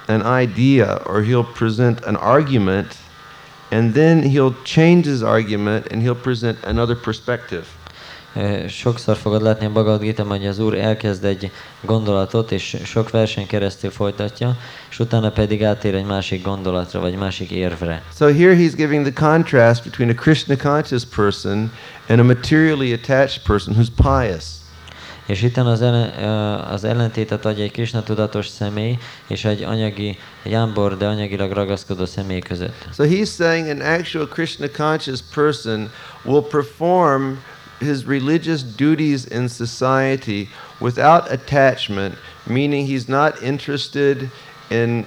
[0.07, 2.97] an idea or he'll present an argument
[3.71, 7.65] and then he'll change his argument and he'll present another perspective.
[8.33, 11.51] Eh, sokszor fogod látni a Bhagavad Gita, hogy az Úr elkezd egy
[11.81, 14.57] gondolatot, és sok versen keresztül folytatja,
[14.91, 18.03] és utána pedig átér egy másik gondolatra, vagy másik érvre.
[18.17, 21.73] So here he's giving the contrast between a Krishna conscious person
[22.09, 24.58] and a materially attached person who's pious.
[25.29, 26.25] És az, ellen,
[26.61, 30.19] az ellentétet adja egy Krishna tudatos személy, és egy anyagi,
[30.99, 32.89] de anyagilag ragaszkodó személy között.
[32.95, 35.91] So he's saying an actual Krishna conscious person
[36.25, 37.33] will perform
[37.79, 40.49] his religious duties in society
[40.81, 42.15] without attachment,
[42.47, 44.31] meaning he's not interested
[44.71, 45.07] in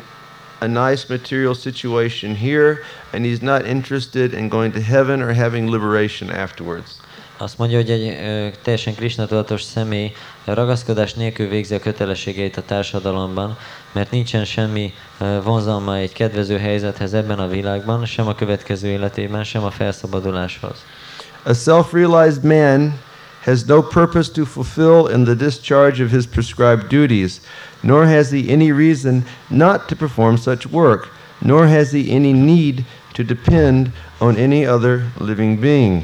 [0.60, 2.78] a nice material situation here,
[3.14, 7.01] and he's not interested in going to heaven or having liberation afterwards.
[7.42, 10.12] Azt mondja, hogy egy ö, teljesen Krishna tudatos személy
[10.46, 13.58] ragaszkodás nélkül végzi a kötelességeit a társadalomban,
[13.92, 19.44] mert nincsen semmi ö, vonzalma egy kedvező helyzethez ebben a világban, sem a következő életében,
[19.44, 20.86] sem a felszabaduláshoz.
[21.44, 23.00] A self realized man
[23.44, 27.42] has no purpose to fulfill in the discharge of his prescribed duties,
[27.80, 32.86] nor has he any reason not to perform such work, nor has he any need
[33.14, 36.04] to depend on any other living being.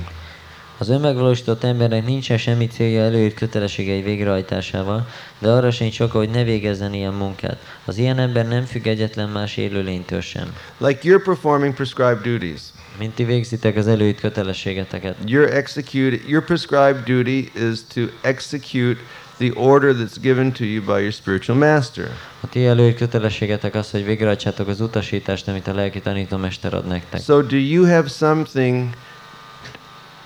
[0.79, 5.07] Az önmegvalósított embernek nincsen semmi célja előírt kötelességei végrehajtásával,
[5.39, 7.57] de arra sincs oka, hogy ne végezzen ilyen munkát.
[7.85, 10.55] Az ilyen ember nem függ egyetlen más élőlénytől sem.
[10.77, 12.61] Like you're performing prescribed duties.
[12.99, 15.15] Mint ti végzitek az előírt kötelességeteket.
[15.25, 18.99] Your execute your prescribed duty is to execute
[19.37, 22.09] the order that's given to you by your spiritual master.
[22.41, 27.21] A ti előírt kötelességetek az, hogy végrehajtsátok az utasítást, amit a lelki tanítómester ad nektek.
[27.21, 28.89] So do you have something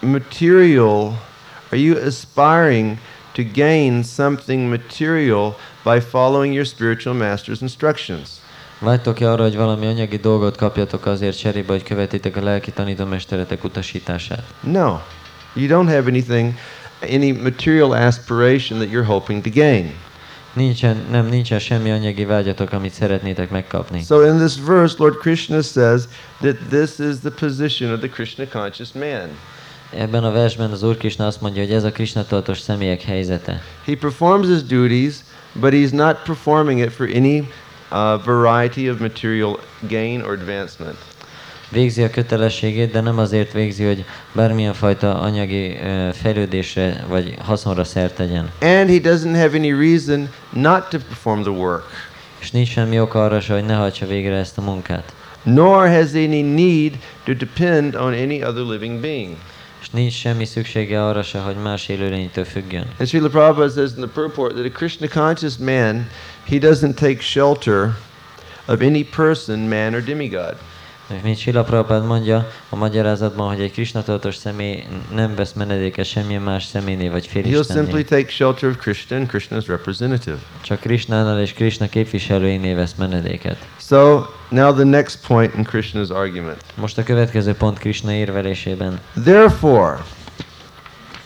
[0.02, 1.14] material?
[1.72, 2.98] Are you aspiring
[3.34, 8.40] to gain something material by following your spiritual master's instructions?
[8.80, 14.44] Vágytok-e arra, hogy valami anyagi dolgot kapjatok azért cserébe, hogy követitek a lelki tanítómesteretek utasítását?
[14.60, 15.00] No.
[15.54, 16.54] You don't have anything
[17.02, 19.94] any material aspiration that you're hoping to gain.
[20.54, 24.02] Nincsen, nem, nincsen semmi anyagi vágyatok, amit szeretnétek megkapni.
[24.02, 26.08] So in this verse Lord Krishna says
[26.42, 29.30] that this is the position of the Krishna conscious man.
[29.98, 33.62] Ebben a versben az Úr Krishna azt mondja, hogy ez a Krishna tudatos személyek helyzete.
[33.86, 35.16] He performs his duties,
[35.54, 37.40] but he's not performing it for any
[37.92, 40.98] uh, variety of material gain or advancement.
[41.70, 47.84] Végzi a kötelességét, de nem azért végzi, hogy bármilyen fajta anyagi ö, fejlődésre vagy haszonra
[47.84, 48.52] szert tegyen.
[48.62, 51.84] And he doesn't have any reason not to perform the work.
[52.40, 55.14] És nincs semmi oka arra hogy ne hajtsa végre ezt a munkát.
[55.44, 59.36] Nor has any need to depend on any other living being.
[59.82, 62.86] És nincs semmi szüksége arra se, hogy más élőlénytől függjön.
[63.00, 66.08] And Srila Prabhupada says in the purport that a Krishna conscious man,
[66.44, 67.98] he doesn't take shelter
[68.66, 70.56] of any person, man or demigod.
[71.24, 74.84] Mint Sila Prabhupád mondja a magyarázatban, hogy egy Krishna tudatos személy
[75.14, 78.04] nem vesz menedéket semmilyen más személynél vagy He'll simply félistennél.
[78.06, 80.38] take shelter of Krishna and Krishna's representative.
[80.62, 83.58] Csak Krishnánál és Krishna képviselőinél vesz menedéket.
[83.80, 86.64] So now the next point in Krishna's argument.
[86.76, 89.00] Most a következő pont Krishna érvelésében.
[89.24, 90.04] Therefore,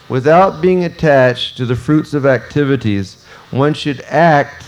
[0.07, 3.07] without being attached to the fruits of activities,
[3.49, 4.63] one should act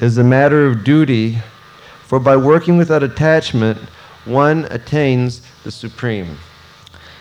[0.00, 1.42] as a matter of duty,
[2.06, 3.78] for by working without attachment,
[4.30, 6.28] one attains the supreme.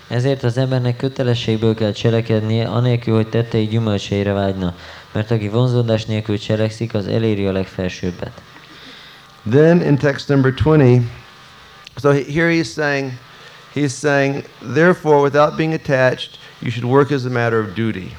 [0.08, 4.76] Ezért az embernek kötelességből kell cselekednie, anélkül, hogy tettei gyümölcseire vágyna.
[5.12, 8.42] Mert aki vonzódás nélkül cselekszik, az eléri a legfelsőbbet.
[9.50, 11.02] Then in text number 20,
[12.02, 13.12] so here he's saying,
[13.74, 14.44] he's saying,
[14.74, 18.16] therefore, without being attached, you should work as a matter of duty.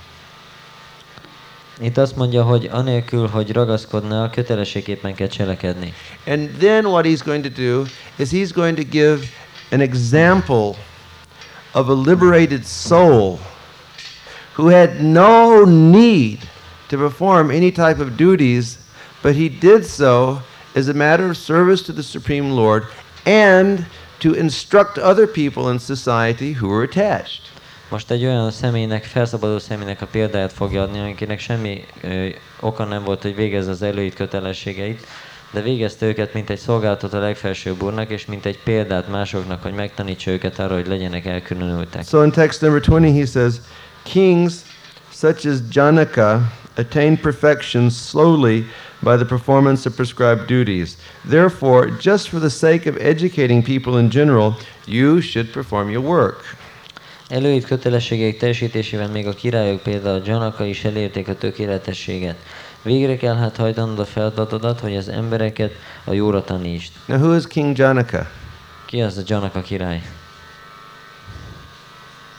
[1.80, 5.92] Itt azt mondja, hogy anélkül, hogy ragaszkodnál, kötelességképpen kell cselekedni.
[6.26, 7.84] And then what he's going to do
[8.16, 9.20] is he's going to give
[9.70, 10.74] an example
[11.72, 13.38] of a liberated soul
[14.56, 16.38] who had no need
[16.88, 18.78] to perform any type of duties,
[19.22, 20.42] but he did so
[20.74, 22.82] as a matter of service to the Supreme Lord
[23.24, 23.86] and
[24.18, 27.42] to instruct other people in society who were attached.
[27.88, 32.28] Most egy olyan személynek, felszabaduló személynek a példáját fogja adni, akinek semmi ö,
[32.60, 35.06] oka nem volt, hogy végezze az előírt kötelességeit,
[35.50, 39.72] de végezte őket, mint egy szolgálatot a legfelsőbb úrnak, és mint egy példát másoknak, hogy
[39.72, 42.06] megtanítsa őket arra, hogy legyenek elkülönültek.
[42.06, 43.54] So in text number 20, he says,
[44.02, 44.54] Kings
[45.12, 48.64] such as Janaka attain perfection slowly
[49.00, 50.96] by the performance of prescribed duties.
[51.24, 54.54] Therefore, just for the sake of educating people in general,
[54.86, 56.57] you should perform your work.
[57.28, 62.36] Előírt kötelességeik teljesítésével még a királyok például Janaka is elérték a tökéletességet.
[62.82, 65.72] Végre kell hát hajtanod a feladatodat, hogy az embereket
[66.04, 66.92] a jóra tanítsd.
[67.06, 68.26] Now, who is King Janaka?
[68.86, 70.02] Ki az a Janaka király?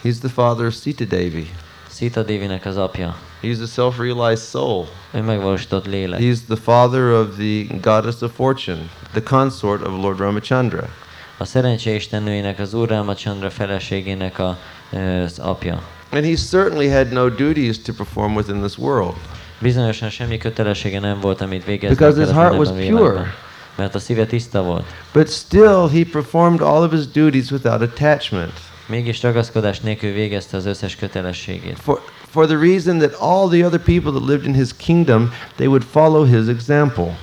[0.03, 1.49] He's the father of Sita Devi.
[1.89, 3.17] Sita Devinek az apja.
[3.41, 4.87] He's a self-realized soul.
[5.11, 6.19] Ő megvalósított lélek.
[6.19, 10.89] He's the father of the goddess of fortune, the consort of Lord Ramachandra.
[11.37, 14.57] A szerencse istennőjének, az Úr Ramachandra feleségének a,
[14.91, 15.81] Eh, apja.
[16.11, 19.15] And he certainly had no duties to perform within this world.
[19.61, 23.11] Bizonyosan semmi kötelessége nem volt, amit végezni Because his heart was ebben a világban.
[23.11, 23.33] pure.
[23.77, 24.83] Mert a szíve tiszta volt.
[25.13, 28.53] But still, he performed all of his duties without attachment.
[28.87, 31.77] Mégis ragaszkodás nélkül végezte az összes kötelességét.
[31.79, 35.67] For, for the reason that all the other people that lived in his kingdom, they
[35.67, 37.17] would follow his example.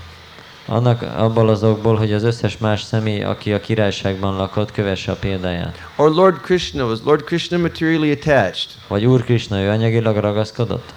[0.68, 5.14] Annak abból az okból, hogy az összes más személy, aki a királyságban lakott, kövesse a
[5.14, 5.88] példáját.
[5.96, 8.70] Or Lord Krishna, was Lord Krishna materially attached?
[8.88, 10.94] Vagy Úr Krishna, ő anyagilag ragaszkodott?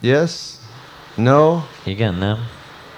[0.00, 0.30] Yes?
[1.14, 1.62] No?
[1.82, 2.38] Igen, nem?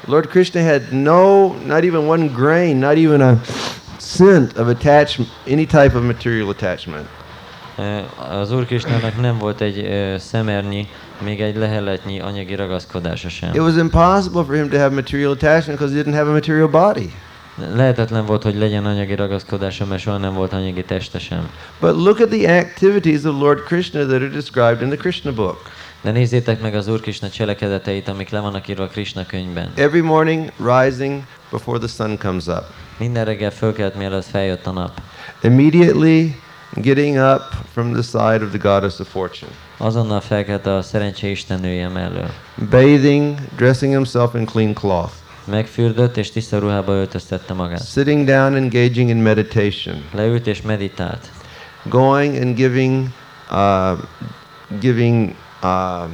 [0.05, 3.40] Lord Krishna had no, not even one grain, not even a
[3.99, 7.09] cent of attachment, any type of material attachment.
[8.30, 9.88] Az Úr Krishnának nem volt egy
[10.18, 10.88] szemernyi,
[11.23, 13.55] még egy leheletnyi anyagi ragaszkodása sem.
[13.55, 16.68] It was impossible for him to have material attachment because he didn't have a material
[16.68, 17.12] body.
[17.75, 21.51] Lehetetlen volt, hogy legyen anyagi ragaszkodása, mert soha nem volt anyagi teste sem.
[21.81, 25.70] But look at the activities of Lord Krishna that are described in the Krishna book.
[26.03, 29.73] De nézzétek meg az Úr Krishna cselekedeteit, amik le vannak írva Krishna könyvben.
[29.75, 32.64] Every morning, rising before the sun comes up.
[32.99, 35.01] Minden reggel fölkelt, mielőtt feljött a nap.
[35.43, 36.37] Immediately
[36.81, 39.51] getting up from the side of the goddess of fortune.
[39.77, 42.31] Azonnal felkelt a szerencse istennője mellől.
[42.70, 45.12] Bathing, dressing himself in clean cloth.
[45.45, 47.87] Megfürdött és tiszta ruhába öltöztette magát.
[47.87, 50.05] Sitting down, engaging in meditation.
[50.12, 51.31] Leült és meditált.
[51.83, 53.09] Going and giving,
[53.51, 53.99] uh,
[54.81, 56.05] giving uh,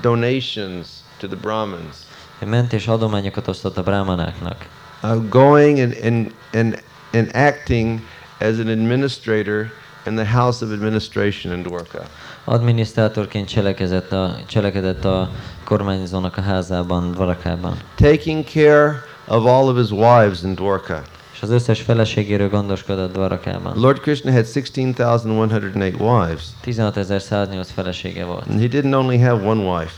[0.00, 0.86] donations
[1.18, 1.96] to the Brahmins.
[2.44, 4.66] Ment és adományokat osztott a brámanáknak.
[5.02, 6.82] Uh, going and, and, and,
[7.12, 8.00] and acting
[8.40, 9.70] as an administrator
[10.06, 12.02] in the House of Administration in Dwarka.
[12.44, 15.30] Adminisztrátorként cselekedett a, cselekedett a
[15.64, 17.76] kormányzónak a házában, Dvarakában.
[17.94, 21.02] Taking care of all of his wives in Dwarka.
[21.34, 23.80] És az összes feleségéről gondoskodott Dvarakában.
[23.80, 26.42] Lord Krishna had 16,108 wives.
[26.64, 28.46] 16.108 felesége volt.
[28.48, 29.92] And he didn't only have one wife.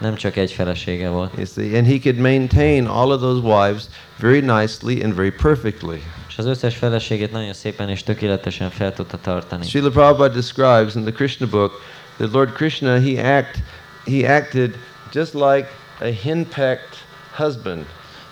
[0.00, 1.32] Nem csak egy felesége volt.
[1.36, 3.84] You see, and he could maintain all of those wives
[4.18, 6.02] very nicely and very perfectly.
[6.32, 9.66] És az összes feleségét nagyon szépen és tökéletesen fel tudta tartani.
[9.66, 11.80] Srila Prabhupada describes in the Krishna book
[12.16, 13.58] that Lord Krishna he act
[14.04, 14.74] he acted
[15.12, 15.70] just like
[16.00, 16.96] a henpecked
[17.36, 17.84] husband.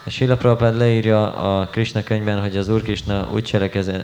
[0.04, 3.58] És Sila Prabhupád leírja a Krishna könyvben, hogy az Úr Krishna úgy,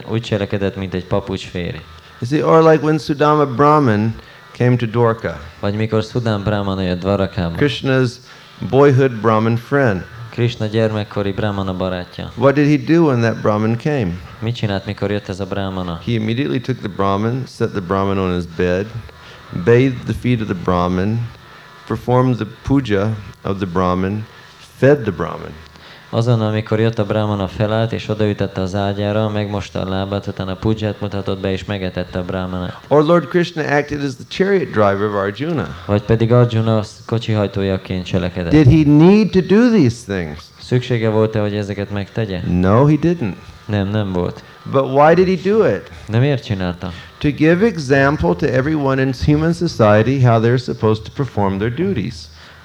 [0.09, 1.77] úgy cselekedett, mint egy papucs férj.
[2.19, 4.15] You see, or like when Sudama Brahman
[4.51, 7.55] came to Dwarka, Vagy mikor Sudán Brahmana jött Dvarakába.
[7.57, 8.11] Krishna's
[8.69, 10.05] boyhood Brahmin friend.
[10.37, 12.31] Krishna gyermekkori Brahmana barátja.
[12.35, 14.11] What did he do when that Brahmin came?
[14.41, 16.01] Mit csinált, mikor jött ez a Brahmana?
[16.05, 18.85] He immediately took the Brahmin, set the Brahmin on his bed,
[19.63, 21.19] bathed the feet of the Brahmin,
[21.87, 24.25] performed the puja of the Brahmin,
[24.79, 25.53] fed the Brahmin.
[26.09, 31.01] Azonnal, amikor jött a Brahmana felállt és odaütette az ágyára, megmosta a lábát, utána pujját
[31.01, 32.79] mutatott be és megetette a Brahmanát.
[32.87, 35.67] Or Lord Krishna acted as the chariot driver of Arjuna.
[35.85, 38.51] Vagy pedig Arjuna kocsihajtójaként cselekedett.
[38.51, 40.39] Did he need to do these things?
[40.59, 42.41] Szüksége volt-e, hogy ezeket megtegye?
[42.59, 43.35] No, he didn't.
[43.65, 44.43] Nem, nem volt.
[44.71, 45.91] But why did he do it?
[46.09, 46.91] De miért csinálta?
[47.17, 52.15] To give example to everyone in human society how they're supposed to perform their duties.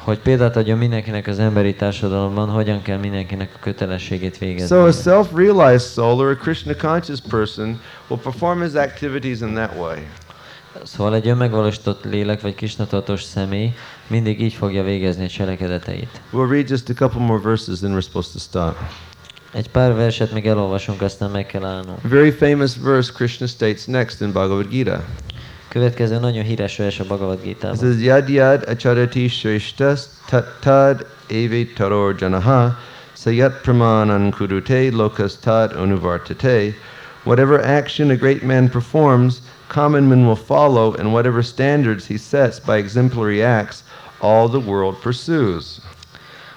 [0.05, 4.77] Hogy példát adjon mindenkinek az emberi társadalomban, hogyan kell mindenkinek a kötelességét végezni.
[4.77, 9.71] So a self-realized soul or a Krishna conscious person will perform his activities in that
[9.77, 9.97] way.
[10.83, 13.75] Szóval egy önmegvalósított lélek vagy kisnatartós személy
[14.07, 16.21] mindig így fogja végezni a cselekedeteit.
[16.33, 18.77] We'll read just a couple more verses, then we're supposed to stop.
[19.53, 21.99] Egy pár verset még elolvasunk, aztán meg kell állnunk.
[22.03, 25.05] Very famous verse Krishna states next in Bhagavad Gita.
[25.73, 27.77] Következő nagyon híres vers a Bhagavad It Gita-ban.
[27.77, 32.77] says, Yad yad acharati shreshtas tat tad eve taror janaha
[33.13, 36.75] sayat pramanan kurute lokas tad unuvartate.
[37.25, 42.61] Whatever action a great man performs, common men will follow, and whatever standards he sets
[42.61, 43.83] by exemplary acts,
[44.21, 45.81] all the world pursues.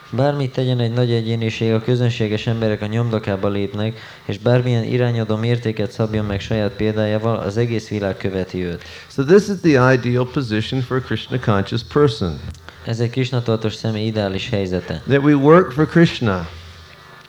[0.09, 5.91] Bármit tegyen egy nagy egyéniség, a közönséges emberek a nyomdokába lépnek, és bármilyen irányadó mértéket
[5.91, 8.83] szabjon meg saját példájával, az egész világ követi őt.
[9.07, 12.39] So this is the ideal position for a Krishna conscious person.
[12.85, 15.01] Ez egy Krishna személy ideális helyzete.
[15.07, 16.47] That we work for Krishna.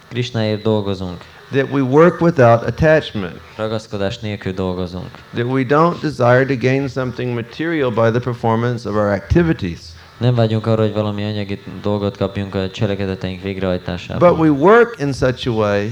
[0.08, 1.24] Krishnáért dolgozunk.
[1.50, 3.40] That we work without attachment.
[3.56, 5.10] Ragaszkodás nélkül dolgozunk.
[5.34, 9.80] That we don't desire to gain something material by the performance of our activities.
[10.18, 14.28] Nem vágyunk arra, hogy valami anyagi dolgot kapjunk a cselekedeteink végrehajtásából.
[14.28, 15.90] But we work in such a way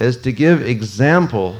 [0.00, 1.52] as to give example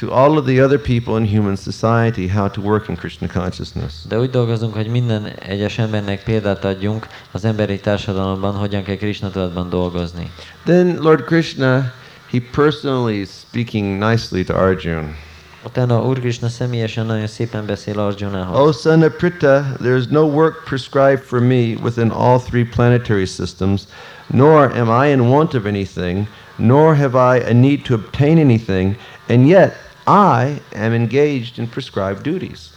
[0.00, 3.92] to all of the other people in human society how to work in Krishna consciousness.
[4.08, 9.30] De úgy dolgozunk, hogy minden egyes embernek példát adjunk az emberi társadalomban, hogyan kell Krishna
[9.30, 10.30] tudatban dolgozni.
[10.64, 11.92] Then Lord Krishna,
[12.30, 15.16] he personally is speaking nicely to Arjun.
[15.64, 18.86] Utána Úr Krishna személyesen nagyon szépen beszél Arjunához.
[18.86, 23.82] O Pritha, there is no work prescribed for me within all three planetary systems,
[24.26, 28.96] nor am I in want of anything, nor have I a need to obtain anything,
[29.28, 29.72] and yet
[30.06, 32.70] I am engaged in prescribed duties.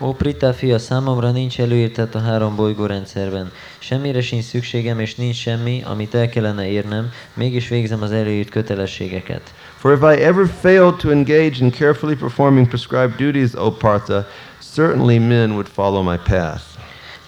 [0.00, 3.52] Ó, Prita fia, számomra nincs előírtat a három bolygórendszerben.
[3.78, 9.54] Semmire sincs szükségem, és nincs semmi, amit el kellene érnem, mégis végzem az előírt kötelességeket.
[9.84, 14.24] For if I ever failed to engage in carefully performing prescribed duties, O Partha,
[14.58, 16.62] certainly men would follow my path.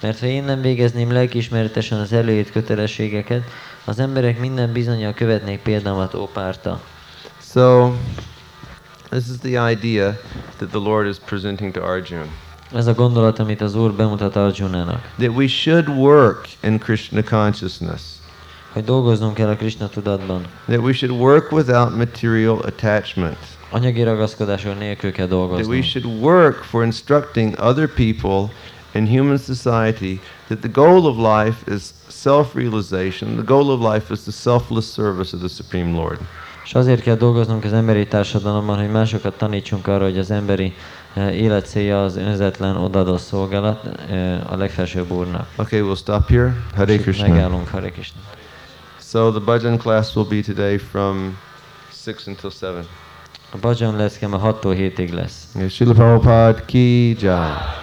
[0.00, 3.42] Mert ha én nem végezném lelkiismeretesen az előírt kötelességeket,
[3.84, 6.80] az emberek minden bizonyal követnék példámat, ó párta.
[7.40, 7.92] So,
[9.10, 10.16] this is the idea
[10.56, 12.30] that the Lord is presenting to Arjun.
[12.72, 15.12] Ez a gondolat, amit az Úr bemutat Arjunának.
[15.18, 18.15] That we should work in Krishna consciousness.
[18.76, 20.46] Hogy dolgoznunk kell a Krishna tudatban.
[20.66, 23.36] That we should work without material attachment.
[23.70, 25.84] Anyagi ragaszkodások nélkül kell That we dolgoznunk.
[25.84, 28.52] should work for instructing other people
[28.92, 33.34] in human society that the goal of life is self-realization.
[33.34, 36.18] The goal of life is the selfless service of the Supreme Lord.
[36.64, 40.74] És azért kell dolgoznunk az emberi társadalomban, hogy másokat tanítsunk arra, hogy az emberi
[41.14, 45.48] eh, élet célja az önzetlen odadó szolgálat eh, a legfelsőbb Úrnak.
[45.56, 46.56] Okay, we'll stop here.
[46.74, 47.28] Hare Krishna.
[47.28, 48.20] Megállunk, Hare Krishna.
[49.06, 51.38] So the bhajan class will be today from
[51.92, 52.84] 6 until 7.
[53.52, 55.34] A Bhajan leckem a 6-tól 7-ig lesz.
[55.54, 57.76] Yeah, Srila Prabhupada ki jai.